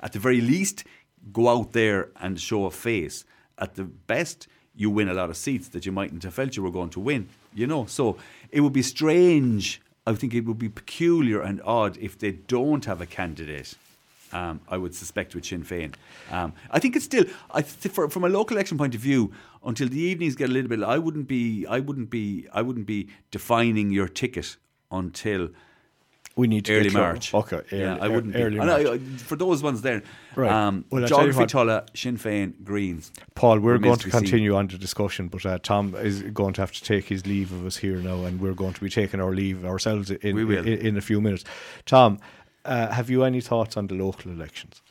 [0.00, 0.84] at the very least,
[1.32, 3.24] go out there and show a face.
[3.58, 4.46] At the best,
[4.76, 7.00] you win a lot of seats that you mightn't have felt you were going to
[7.00, 7.28] win.
[7.54, 8.18] You know, so
[8.50, 9.80] it would be strange.
[10.06, 13.74] I think it would be peculiar and odd if they don't have a candidate.
[14.32, 15.94] Um, I would suspect with Sinn Féin.
[16.30, 19.32] Um, I think it's still, I th- for, from a local election point of view,
[19.64, 22.86] until the evenings get a little bit, I wouldn't be, I wouldn't be, I wouldn't
[22.86, 24.56] be defining your ticket
[24.90, 25.48] until
[26.36, 27.32] We need to early March.
[27.32, 28.34] Okay, yeah, I wouldn't.
[28.34, 28.42] be.
[28.42, 29.00] early And I- March.
[29.00, 30.02] I- for those ones there,
[30.36, 30.50] Right.
[30.52, 33.10] Um, Well, I tell you Geography Tulla, Sinn Féin, Greens.
[33.34, 34.20] Paul, we're going to be seen.
[34.20, 37.52] continue on the discussion, but uh, Tom is going to have to take his leave
[37.52, 40.66] of us here now, and we're going to be taking our leave ourselves in, in,
[40.68, 41.44] in a few minutes.
[41.86, 42.18] Tom,
[42.66, 44.82] uh, have you any thoughts on the local elections?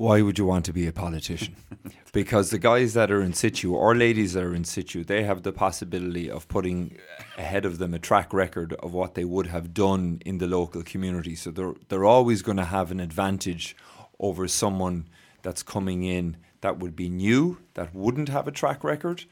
[0.00, 1.56] Why would you want to be a politician?
[2.14, 5.42] because the guys that are in situ or ladies that are in situ, they have
[5.42, 6.96] the possibility of putting
[7.36, 10.82] ahead of them a track record of what they would have done in the local
[10.82, 11.34] community.
[11.34, 13.76] So they're they're always going to have an advantage
[14.18, 15.06] over someone
[15.42, 19.26] that's coming in that would be new, that wouldn't have a track record.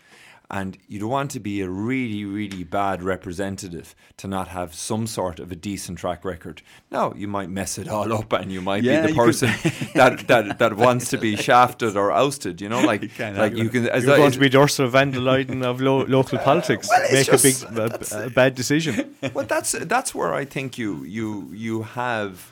[0.50, 5.40] And you'd want to be a really, really bad representative to not have some sort
[5.40, 6.62] of a decent track record.
[6.90, 9.26] Now, you might mess it all up and you might Yeah, be the you could-
[9.26, 9.48] person
[9.94, 12.62] that, that that wants to be shafted or ousted.
[12.62, 13.88] You know, like You can't like you can.
[13.90, 16.88] As You're I- going to be Dorsal Ursula von der Leyen of lo- local politics.
[16.90, 19.16] it's Make just- a big, a, a bad decision.
[19.34, 22.50] well, that's that's where I think you you you have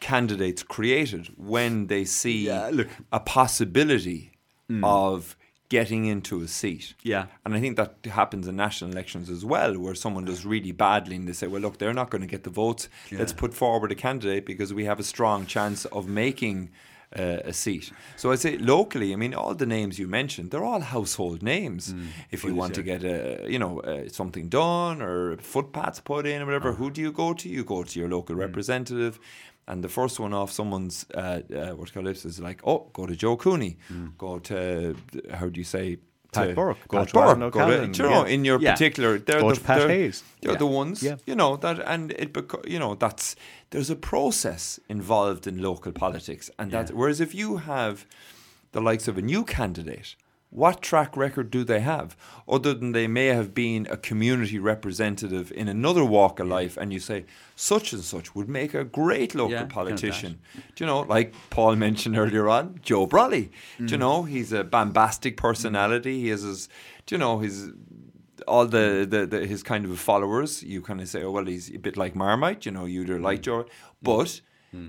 [0.00, 2.88] candidates created when they see Yeah, look.
[3.12, 4.32] a possibility
[4.68, 4.82] hmm.
[4.84, 5.36] of
[5.68, 6.94] getting into a seat.
[7.02, 7.26] Yeah.
[7.44, 11.16] And I think that happens in national elections as well, where someone does really badly
[11.16, 12.88] and they say, well, look, they're not going to get the votes.
[13.10, 16.70] Let's put forward a candidate because we have a strong chance of making
[17.16, 17.92] uh, a seat.
[18.16, 21.94] So I say locally, I mean, all the names you mentioned, they're all household names.
[22.30, 26.42] if you want to get a, you know, uh, something done or footpaths put in
[26.42, 27.48] or whatever, who do you go to?
[27.48, 29.18] You go to your local representative.
[29.68, 33.04] And the first one off someone's uh, uh, what's called lips is like, oh, go
[33.06, 33.78] to Joe Cooney,
[34.16, 34.94] go to
[35.34, 35.98] how do you say
[36.32, 38.32] Pat to Burke, go Pat to Burke, Alan go O'Callaghan, to, you know, yeah.
[38.34, 38.72] in your Yeah.
[38.72, 40.22] particular, they're Go the to Pat they're, Hayes.
[40.42, 40.58] they're Yeah.
[40.58, 41.16] the ones, Yeah.
[41.26, 43.34] you know that, and it beco- you know that's
[43.70, 46.94] there's a process involved in local politics, and that Yeah.
[46.96, 48.06] whereas if you have
[48.72, 50.14] the likes of a new candidate.
[50.50, 52.16] What track record do they have
[52.48, 56.76] other than they may have been a community representative in another walk of life?
[56.76, 57.24] And you say,
[57.56, 60.38] such and such would make a great local Yeah, politician.
[60.74, 63.06] Do you know, like Paul mentioned earlier on, Joe.
[63.06, 63.90] Do Mm.
[63.90, 66.20] you know, he's a bombastic personality.
[66.20, 66.68] He has his,
[67.06, 67.70] do you know, his
[68.46, 70.62] all the, the, the his kind of followers.
[70.62, 72.64] You kind of say, oh well, he's a bit like Marmite.
[72.66, 73.22] You know, you either Mm.
[73.22, 73.66] like Joe,
[74.02, 74.40] but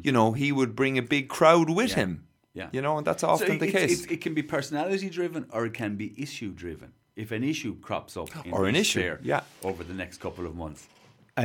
[0.03, 1.95] you know, he would bring a big crowd with Yeah.
[1.95, 2.23] him.
[2.57, 2.69] Yeah.
[2.75, 3.91] You know, and that's So often the it's- case.
[3.99, 6.89] it's- it can be personality driven or it can be issue driven.
[7.15, 9.41] If an issue crops up in Or an issue, yeah.
[9.63, 10.87] over the next couple of months.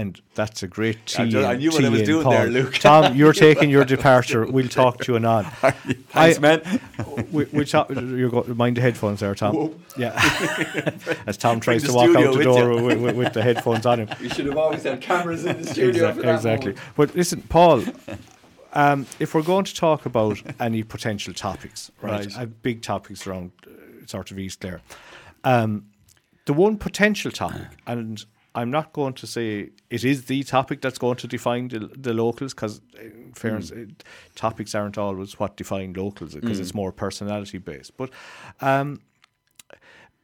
[0.01, 1.31] And that's a great I tee.
[1.33, 2.33] ju- I in- knew what I was doing Paul.
[2.33, 2.75] there, Luke.
[2.79, 4.47] Tom, you're taking your departure.
[4.47, 5.45] We'll talk to you anon.
[6.15, 6.81] Thanks, I- man.
[7.31, 9.75] we, we talk, you're going mind the headphones there, Tom.
[9.99, 10.13] Yeah.
[11.27, 14.01] As Tom tries to walk out the with door with, with, with the headphones on
[14.01, 14.09] him.
[14.21, 16.75] We should have always had cameras in the Exac- exactly.
[16.97, 17.83] But listen, Paul,
[18.73, 22.39] um, if we're going to talk about any potential topics, right, Right.
[22.39, 24.81] uh, big topics around uh, sort of East Clare,
[25.45, 25.87] um,
[26.47, 30.99] the one potential topic, and I'm not going to say it is the topic that's
[30.99, 34.05] going to define the, the locals, because in fairness, it,
[34.35, 37.97] topics aren't always what define locals, because it's more personality based.
[37.97, 38.11] But
[38.61, 39.01] um,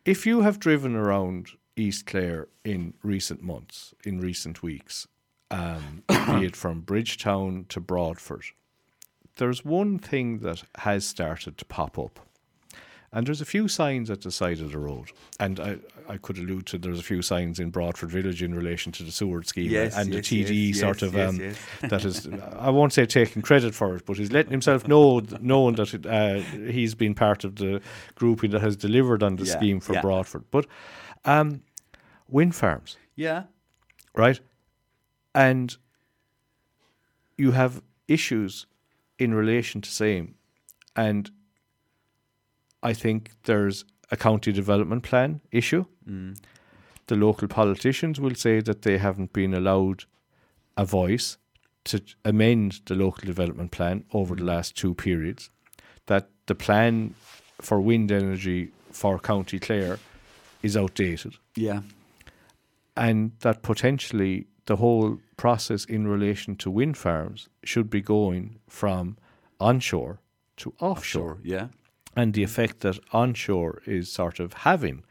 [0.04, 5.06] if you have driven around East Clare in recent months, in recent weeks,
[5.50, 8.44] um, be it from Bridgetown to Broadford,
[9.36, 12.18] there's one thing that has started to pop up,
[13.12, 15.12] And there's a few signs at the side of the road.
[15.40, 15.78] And I,
[16.08, 19.12] I could allude to there's a few signs in Broadford Village in relation to the
[19.12, 21.38] Seward scheme Yes, and yes, the TD yes, sort of um,
[21.88, 22.28] that is
[22.58, 26.04] I won't say taking credit for it, but he's letting himself know knowing that it,
[26.06, 26.40] uh,
[26.70, 27.80] he's been part of the
[28.16, 30.02] grouping that has delivered on the Yeah, scheme for yeah.
[30.02, 30.44] Broadford.
[30.50, 30.66] But
[31.24, 31.62] um,
[32.28, 33.44] wind farms, Yeah.
[34.14, 34.40] right?
[35.38, 35.76] And
[37.36, 38.66] you have issues
[39.18, 40.34] in relation to same,
[40.96, 41.30] and
[42.82, 45.84] I think there's a county development plan issue.
[46.08, 46.38] Mm.
[47.06, 50.04] The local politicians will say that they haven't been allowed
[50.76, 51.38] a voice
[51.84, 54.48] to amend the local development plan over the mm.
[54.48, 55.50] last two periods.
[56.06, 57.14] That the plan
[57.60, 59.98] for wind energy for County Clare
[60.62, 61.82] is outdated Yeah.
[62.96, 69.16] and that potentially the whole process in relation to wind farms should be going from
[69.58, 70.20] onshore
[70.58, 71.40] to offshore Sure.
[71.42, 71.66] Yeah.
[72.14, 75.02] and the effect that onshore is sort of having.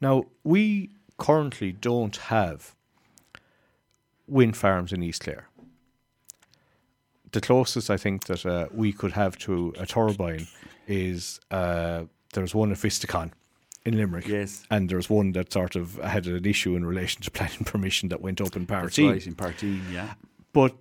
[0.00, 2.58] Now, we currently don't have
[4.28, 5.48] wind farms in East Clare.
[7.32, 10.46] The closest I think that uh, we could have to a turbine
[10.86, 13.32] is uh, there's one at Vistakon
[13.84, 14.26] in Limerick.
[14.26, 14.64] Yes.
[14.70, 18.20] And there's one that sort of had an issue in relation to planning permission that
[18.20, 20.14] went up in That's right, in Parteen, yeah.
[20.52, 20.74] But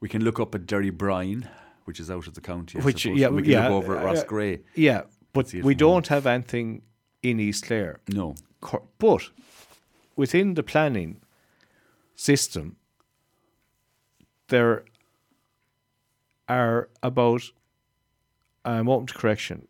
[0.00, 1.48] We can look up at Derrybrien,
[1.84, 2.78] which is out of the county.
[2.78, 3.18] I Which- suppose.
[3.18, 4.60] yeah, we can yeah, look over at uh, Ross Gray.
[4.74, 5.02] yeah,
[5.32, 6.82] but we don't have anything
[7.22, 8.00] in East Clare.
[8.08, 8.34] No.
[8.98, 9.30] But
[10.16, 11.20] within the planning
[12.14, 12.76] system,
[14.48, 14.84] there
[16.48, 17.42] are about,
[18.64, 19.68] I'm open to correction,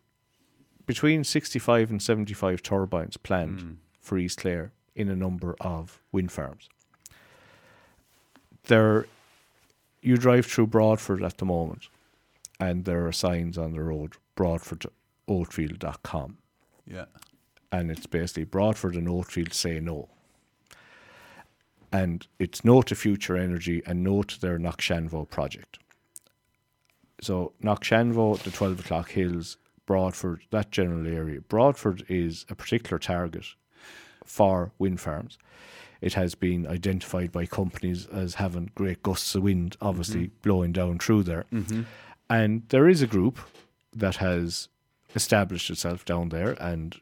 [0.89, 3.73] between 65 and 75 turbines planned hmm.
[4.01, 6.67] for East Clare in a number of wind farms.
[8.63, 9.05] There,
[10.01, 11.89] you drive through Broadford at the moment,
[12.59, 16.37] and there are signs on the road, broadfordoatfield.com
[16.87, 17.05] Yeah.
[17.71, 20.09] and it's basically Broadford and Oatfield say no.
[21.91, 25.77] And it's no to future energy and no to their Knockshanvo project.
[27.21, 29.57] So Knockshanvo, the 12 o'clock hills,
[29.93, 31.41] Broadford, that general area.
[31.41, 33.45] Broadford is a particular target
[34.23, 35.39] for wind farms.
[35.99, 40.99] It has been identified by companies as having great gusts of wind, obviously blowing down
[40.99, 41.45] through there.
[42.29, 43.39] And there is a group
[43.91, 44.69] that has
[45.15, 46.95] established itself down there, and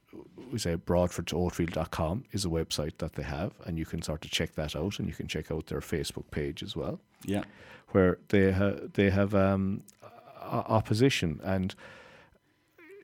[0.50, 4.56] we say broadfordtoatfield.com is a website that they have, and you can sort of check
[4.56, 7.44] that out, and you can check out their Facebook page as well Yeah.
[7.90, 9.84] where they ha- they have um,
[10.42, 11.76] opposition, and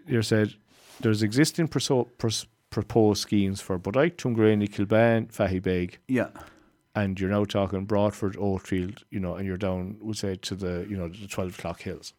[0.08, 0.54] you said
[0.99, 6.30] there's existing proso- pros- proposed schemes for Bodyke, Tuamgraney, Kilban, Fahibeg, Yeah.
[6.95, 10.86] and you're now talking Broadford, Oatfield, you know, and you're down, we'll say, to the
[10.89, 12.14] you know the twelve o'clock hills.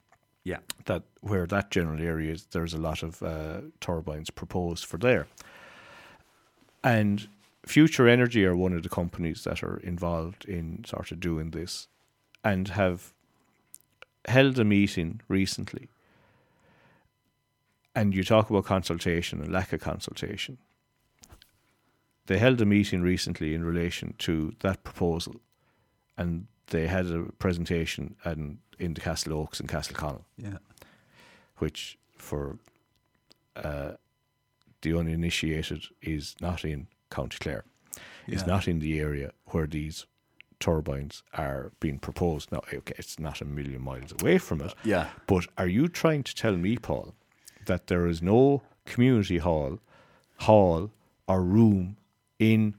[0.45, 0.59] Yeah.
[0.87, 5.27] That where that general area is, there's a lot of uh, turbines proposed for there,
[6.83, 7.29] and
[7.67, 11.89] Future Energy are one of the companies that are involved in sort of doing this,
[12.45, 13.13] and have
[14.29, 15.89] held a meeting recently.
[17.95, 20.59] And you talk about consultation and lack of consultation.
[22.27, 25.37] They held a meeting recently in relation to that proposal,
[26.17, 30.59] and they had a presentation and in the Castle Oaks and Castle Connell, Yeah.
[31.59, 32.59] which for
[33.55, 33.93] uh,
[34.83, 37.65] the uninitiated is not in County Clare.
[38.27, 38.47] It's Yeah.
[38.49, 40.07] not in the area where these
[40.59, 42.51] turbines are being proposed.
[42.51, 45.11] Now, okay, it's not a million miles away from it, Yeah.
[45.27, 47.15] but are you trying to tell me, Paul,
[47.67, 49.79] that there is no community hall,
[50.39, 50.91] hall
[51.27, 51.97] or room
[52.39, 52.75] in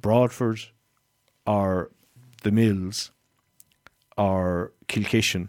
[0.00, 0.60] Broadford
[1.46, 1.90] or
[2.42, 3.10] the Mills
[4.16, 5.48] or Kilkishen,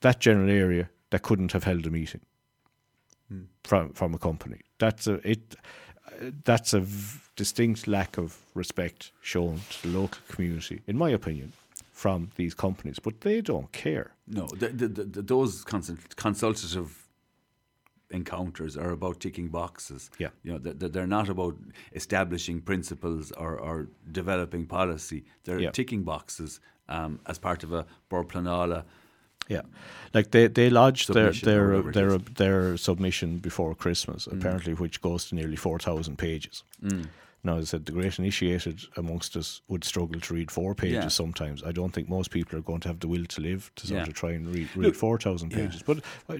[0.00, 2.20] that general area, that couldn't have held a meeting
[3.62, 4.60] from from a company?
[4.78, 5.54] That's a it.
[6.06, 11.10] uh, That's a v- distinct lack of respect shown to the local community, in my
[11.10, 11.52] opinion,
[11.94, 12.98] from these companies.
[12.98, 14.10] But they don't care.
[14.26, 16.90] No, the, the, the, those consult- consultative
[18.10, 20.10] encounters are about ticking boxes.
[20.18, 20.28] Yeah.
[20.42, 21.56] you know, they're, they're not about
[21.92, 25.24] establishing principles or, or developing policy.
[25.44, 25.70] They're Yeah.
[25.70, 28.84] ticking boxes um, as part of a Bord Pleanála.
[29.48, 29.60] Yeah,
[30.14, 35.28] like they they lodged their Submission their their their submission before Christmas, apparently, which goes
[35.28, 36.64] to nearly four thousand pages.
[36.82, 37.08] Mm.
[37.44, 40.94] Now, as I said, the great initiated amongst us would struggle to read four pages
[40.94, 41.08] Yeah.
[41.08, 41.62] sometimes.
[41.62, 43.98] I don't think most people are going to have the will to live to sort
[44.00, 44.06] Yeah.
[44.06, 45.58] of try and read, read Look, four thousand yeah.
[45.58, 45.82] pages.
[45.82, 46.36] But uh,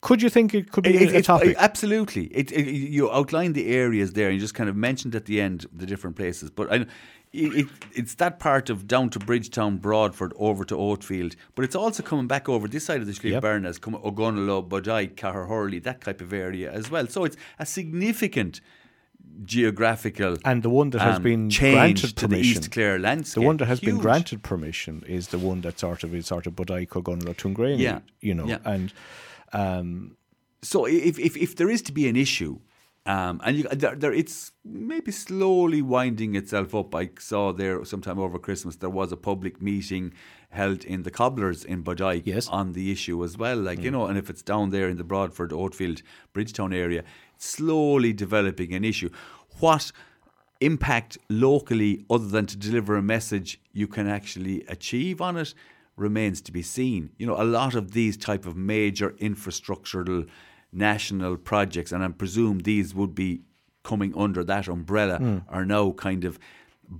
[0.00, 1.56] Could you think it could be It- a, it- topic?
[1.58, 2.24] absolutely.
[2.26, 5.40] It, it, you outlined the areas there, and you just kind of mentioned at the
[5.40, 6.50] end the different places.
[6.50, 6.76] But I,
[7.32, 11.34] it, it, it's that part of down to Bridgetown, Broadford, over to Oatfield.
[11.54, 13.42] But it's also coming back over this side of the Slieve Yep.
[13.42, 17.06] Barnas, come Ogonnelloe, Cahir Hurley, that type of area as well.
[17.06, 18.60] So it's a significant
[19.44, 22.62] geographical and the one that has um, been granted to the permission.
[22.62, 26.14] East Clare the one that has been granted permission is the one that sort of
[26.14, 28.00] is sort of Bodyke Cogunlo Tuamgraney, Yeah.
[28.20, 28.58] you know, Yeah.
[28.64, 28.92] and
[29.52, 30.16] um,
[30.62, 32.58] So if, if, if there is to be an issue,
[33.04, 36.94] um, and you, there, there, it's maybe slowly winding itself up.
[36.94, 40.12] I saw there sometime over Christmas there was a public meeting
[40.50, 42.46] held in the Cobblers in Bodyke Yes.
[42.48, 43.56] on the issue as well.
[43.56, 46.02] Like you know, and if it's down there in the Broadford, Oatfield,
[46.32, 47.02] Bridgetown area,
[47.42, 49.10] slowly developing an issue.
[49.60, 49.92] What
[50.60, 55.54] impact locally, other than to deliver a message, you can actually achieve on it,
[55.96, 57.10] remains to be seen.
[57.18, 60.28] You know, a lot of these type of major infrastructural
[60.72, 63.42] national projects, and I presume these would be
[63.82, 65.38] coming under that umbrella, hmm.
[65.48, 66.38] are now kind of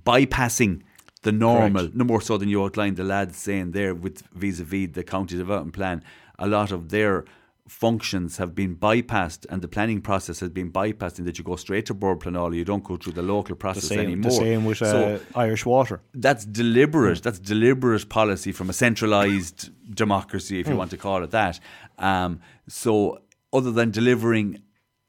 [0.05, 0.81] bypassing
[1.23, 5.03] the normal, no more so than you outlined the lads saying there with vis-a-vis the
[5.03, 6.03] county development plan.
[6.37, 7.23] A lot of their
[7.67, 11.55] functions have been bypassed and the planning process has been bypassed in that you go
[11.55, 14.31] straight to Bord Pleanála you don't go through the local the process same, anymore.
[14.31, 16.01] the same with uh, Irish Water.
[16.13, 21.31] that's deliberate that's deliberate policy from a centralized democracy if you want to call it
[21.31, 21.59] that.
[21.97, 23.21] Um, so
[23.53, 24.61] other than delivering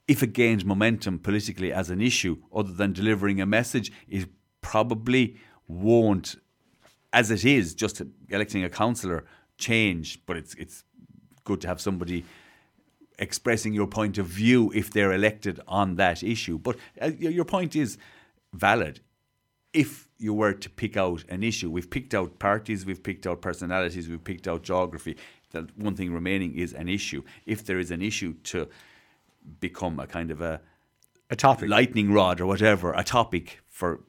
[0.06, 4.28] if it gains momentum politically as an issue other than delivering a message it
[4.60, 5.36] probably
[5.66, 6.36] won't
[7.12, 9.24] as it is just electing a councillor
[9.58, 10.84] change but it's it's
[11.42, 12.24] good to have somebody
[13.18, 16.58] expressing your point of view if they're elected on that issue.
[16.58, 17.98] But uh, your point is
[18.52, 19.00] valid.
[19.72, 23.40] If you were to pick out an issue, we've picked out parties, we've picked out
[23.40, 25.16] personalities, we've picked out geography.
[25.50, 27.22] That one thing remaining is an issue.
[27.46, 28.68] If there is an issue to
[29.60, 30.60] become a kind of a
[31.30, 31.68] A topic.
[31.68, 34.00] lightning rod or whatever, a topic for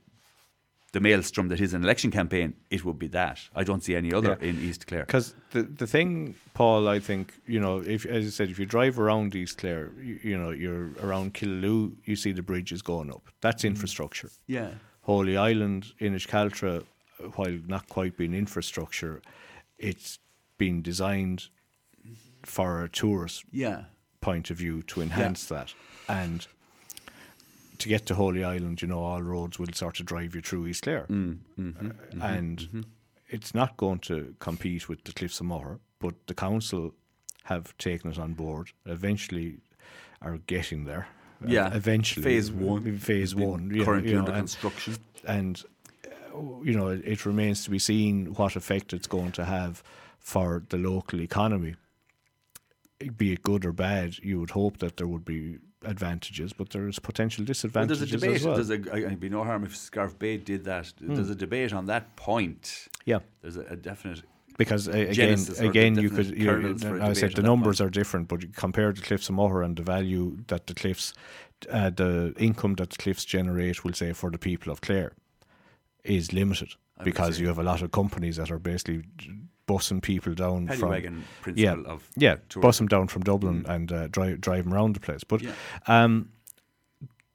[0.96, 3.38] the maelstrom that is an election campaign, it would be that.
[3.54, 4.50] I don't see any other Yeah.
[4.50, 5.06] in East Clare.
[5.06, 8.66] Because the the thing, Paul, I think you know, if as I said, if you
[8.66, 13.10] drive around East Clare, you, you know, you're around Killaloe, you see the bridges going
[13.12, 13.24] up.
[13.42, 13.72] That's mm.
[13.74, 14.30] infrastructure.
[14.48, 14.70] Yeah.
[15.02, 16.84] Holy Island, Inishcaltra,
[17.36, 19.22] while not quite being infrastructure,
[19.78, 20.20] it's
[20.58, 21.50] been designed
[22.44, 23.84] for a tourist Yeah.
[24.22, 25.74] point of view to enhance that.
[26.08, 26.48] And
[27.80, 30.68] to get to Holy Island, you know, all roads will sort of drive you through
[30.68, 31.06] East Clare.
[31.10, 32.86] Mm, Uh, and
[33.28, 36.94] it's not going to compete with the Cliffs of Moher, but the council
[37.44, 38.72] have taken it on board.
[38.86, 39.58] Eventually
[40.22, 41.08] are getting there.
[41.44, 41.74] Uh, Yeah.
[41.76, 42.24] eventually.
[42.24, 42.98] Phase one.
[42.98, 43.68] Phase one.
[43.68, 44.96] know, Currently you know, under and- construction.
[45.28, 45.64] and
[46.34, 49.84] uh, you know it remains to be seen what effect it's going to have
[50.20, 51.76] for the local economy
[53.18, 57.00] be it good or bad you would hope that there would be advantages but there's
[57.00, 58.36] potential Well, disadvantages there's a debate.
[58.38, 60.94] as well There's a, I- I'd be no harm if Scariff Bay did that.
[61.00, 62.88] There's a debate on that point.
[63.06, 64.22] yeah There's a, a definite.
[64.58, 68.42] because uh, again again you could you, a I said the numbers are different but
[68.44, 71.14] you compare the cliffs of Moher and the value that the cliffs
[71.70, 75.12] uh, the income that the cliffs generate will say for the people of Clare
[76.04, 79.04] is limited would because you have a lot of companies that are basically
[79.68, 80.80] bussing people down Paddy
[81.42, 82.62] from yeah, of yeah, tourism.
[82.62, 85.24] bus them down from Dublin and uh, drive drive them around the place.
[85.24, 85.54] But Yeah.
[85.88, 86.30] um,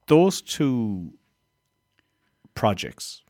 [0.07, 1.12] those two
[2.55, 3.22] projects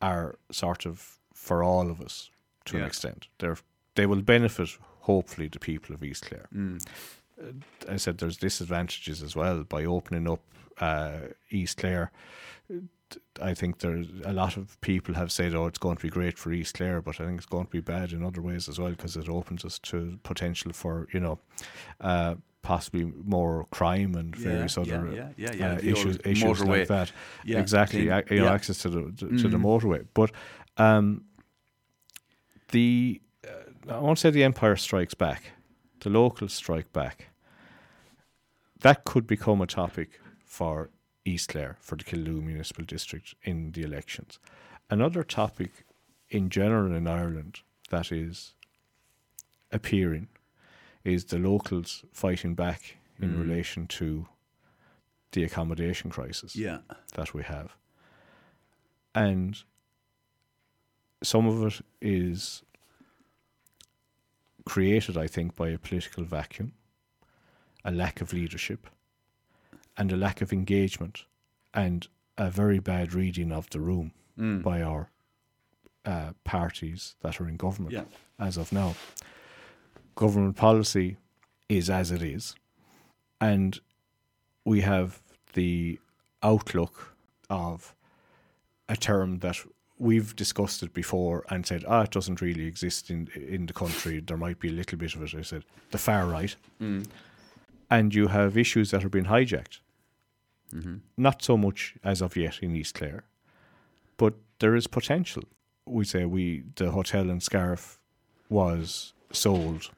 [0.00, 2.30] are sort of for all of us
[2.66, 3.28] to an extent.
[3.38, 3.56] They're
[3.94, 4.70] they will benefit
[5.00, 6.46] hopefully the people of East Clare.
[6.54, 6.84] Mm.
[7.88, 10.40] I said there's disadvantages as well by opening up
[10.78, 12.10] uh, East Clare.
[13.40, 16.38] I think there's a lot of people have said, "Oh, it's going to be great
[16.38, 18.78] for East Clare," but I think it's going to be bad in other ways as
[18.78, 21.38] well because it opens us to potential for you know,
[22.00, 26.78] uh, possibly more crime and various yeah, other yeah, yeah, yeah, uh, issues issues motorway.
[26.80, 27.12] like that.
[27.44, 28.22] Yeah, exactly, clean.
[28.30, 28.52] you know, Yeah.
[28.54, 29.62] access to the to, to the Mm.
[29.64, 30.06] motorway.
[30.14, 30.30] But
[30.76, 31.24] um,
[32.72, 35.52] the uh, I won't say the Empire strikes back,
[36.00, 37.28] the locals strike back.
[38.80, 40.90] That could become a topic for
[41.24, 44.38] East Clare, for the Killaloe Municipal District in the elections.
[44.88, 45.84] Another topic
[46.28, 47.60] in general in Ireland
[47.90, 48.54] that is
[49.72, 50.28] appearing
[51.04, 53.40] is the locals fighting back in Mm.
[53.40, 54.28] relation to
[55.32, 56.80] the accommodation crisis Yeah.
[57.14, 57.76] that we have.
[59.14, 59.62] And
[61.22, 62.62] some of it is
[64.64, 66.72] created, I think, by a political vacuum,
[67.84, 68.88] a lack of leadership,
[69.96, 71.24] and a lack of engagement,
[71.74, 74.62] and a very bad reading of the room Mm.
[74.62, 75.10] by our
[76.06, 78.04] uh, parties that are in government Yeah.
[78.38, 78.94] as of now.
[80.14, 81.16] Government policy
[81.68, 82.54] is as it is.
[83.40, 83.78] And
[84.64, 85.20] we have
[85.52, 85.98] the
[86.42, 87.14] outlook
[87.50, 87.94] of
[88.88, 89.56] a term that
[89.98, 94.20] we've discussed it before and said, ah, it doesn't really exist in in the country.
[94.20, 95.34] There might be a little bit of it.
[95.34, 96.56] I said, the far right.
[97.90, 99.80] And you have issues that are being hijacked.
[100.72, 100.98] Mm-hmm.
[101.16, 103.24] Not so much as of yet in East Clare,
[104.16, 105.42] but there is potential.
[105.86, 107.98] We say we the hotel in Scariff
[108.48, 109.90] was sold,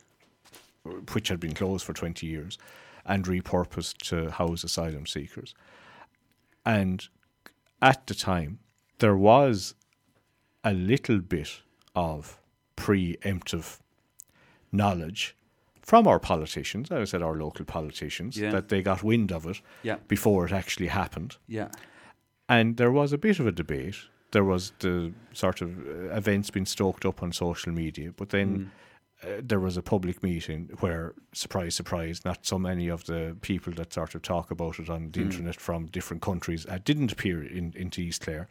[1.13, 2.57] which had been closed for twenty years,
[3.05, 5.55] and repurposed to house asylum seekers.
[6.65, 7.07] And
[7.83, 8.61] at the time,
[9.01, 9.75] there was
[10.65, 11.61] a little bit
[11.95, 12.41] of
[12.77, 13.81] preemptive
[14.71, 15.37] knowledge
[15.83, 18.53] from our politicians, I said our local politicians, Yeah.
[18.53, 19.99] that they got wind of it Yeah.
[20.09, 21.37] before it actually happened.
[21.49, 21.69] Yeah.
[22.49, 23.97] And there was a bit of a debate.
[24.31, 28.71] There was the sort of uh, events being stoked up on social media, but then
[29.23, 33.73] uh, there was a public meeting where, surprise, surprise, not so many of the people
[33.75, 37.43] that sort of talk about it on the internet from different countries uh, didn't appear
[37.43, 38.49] in into East Clare.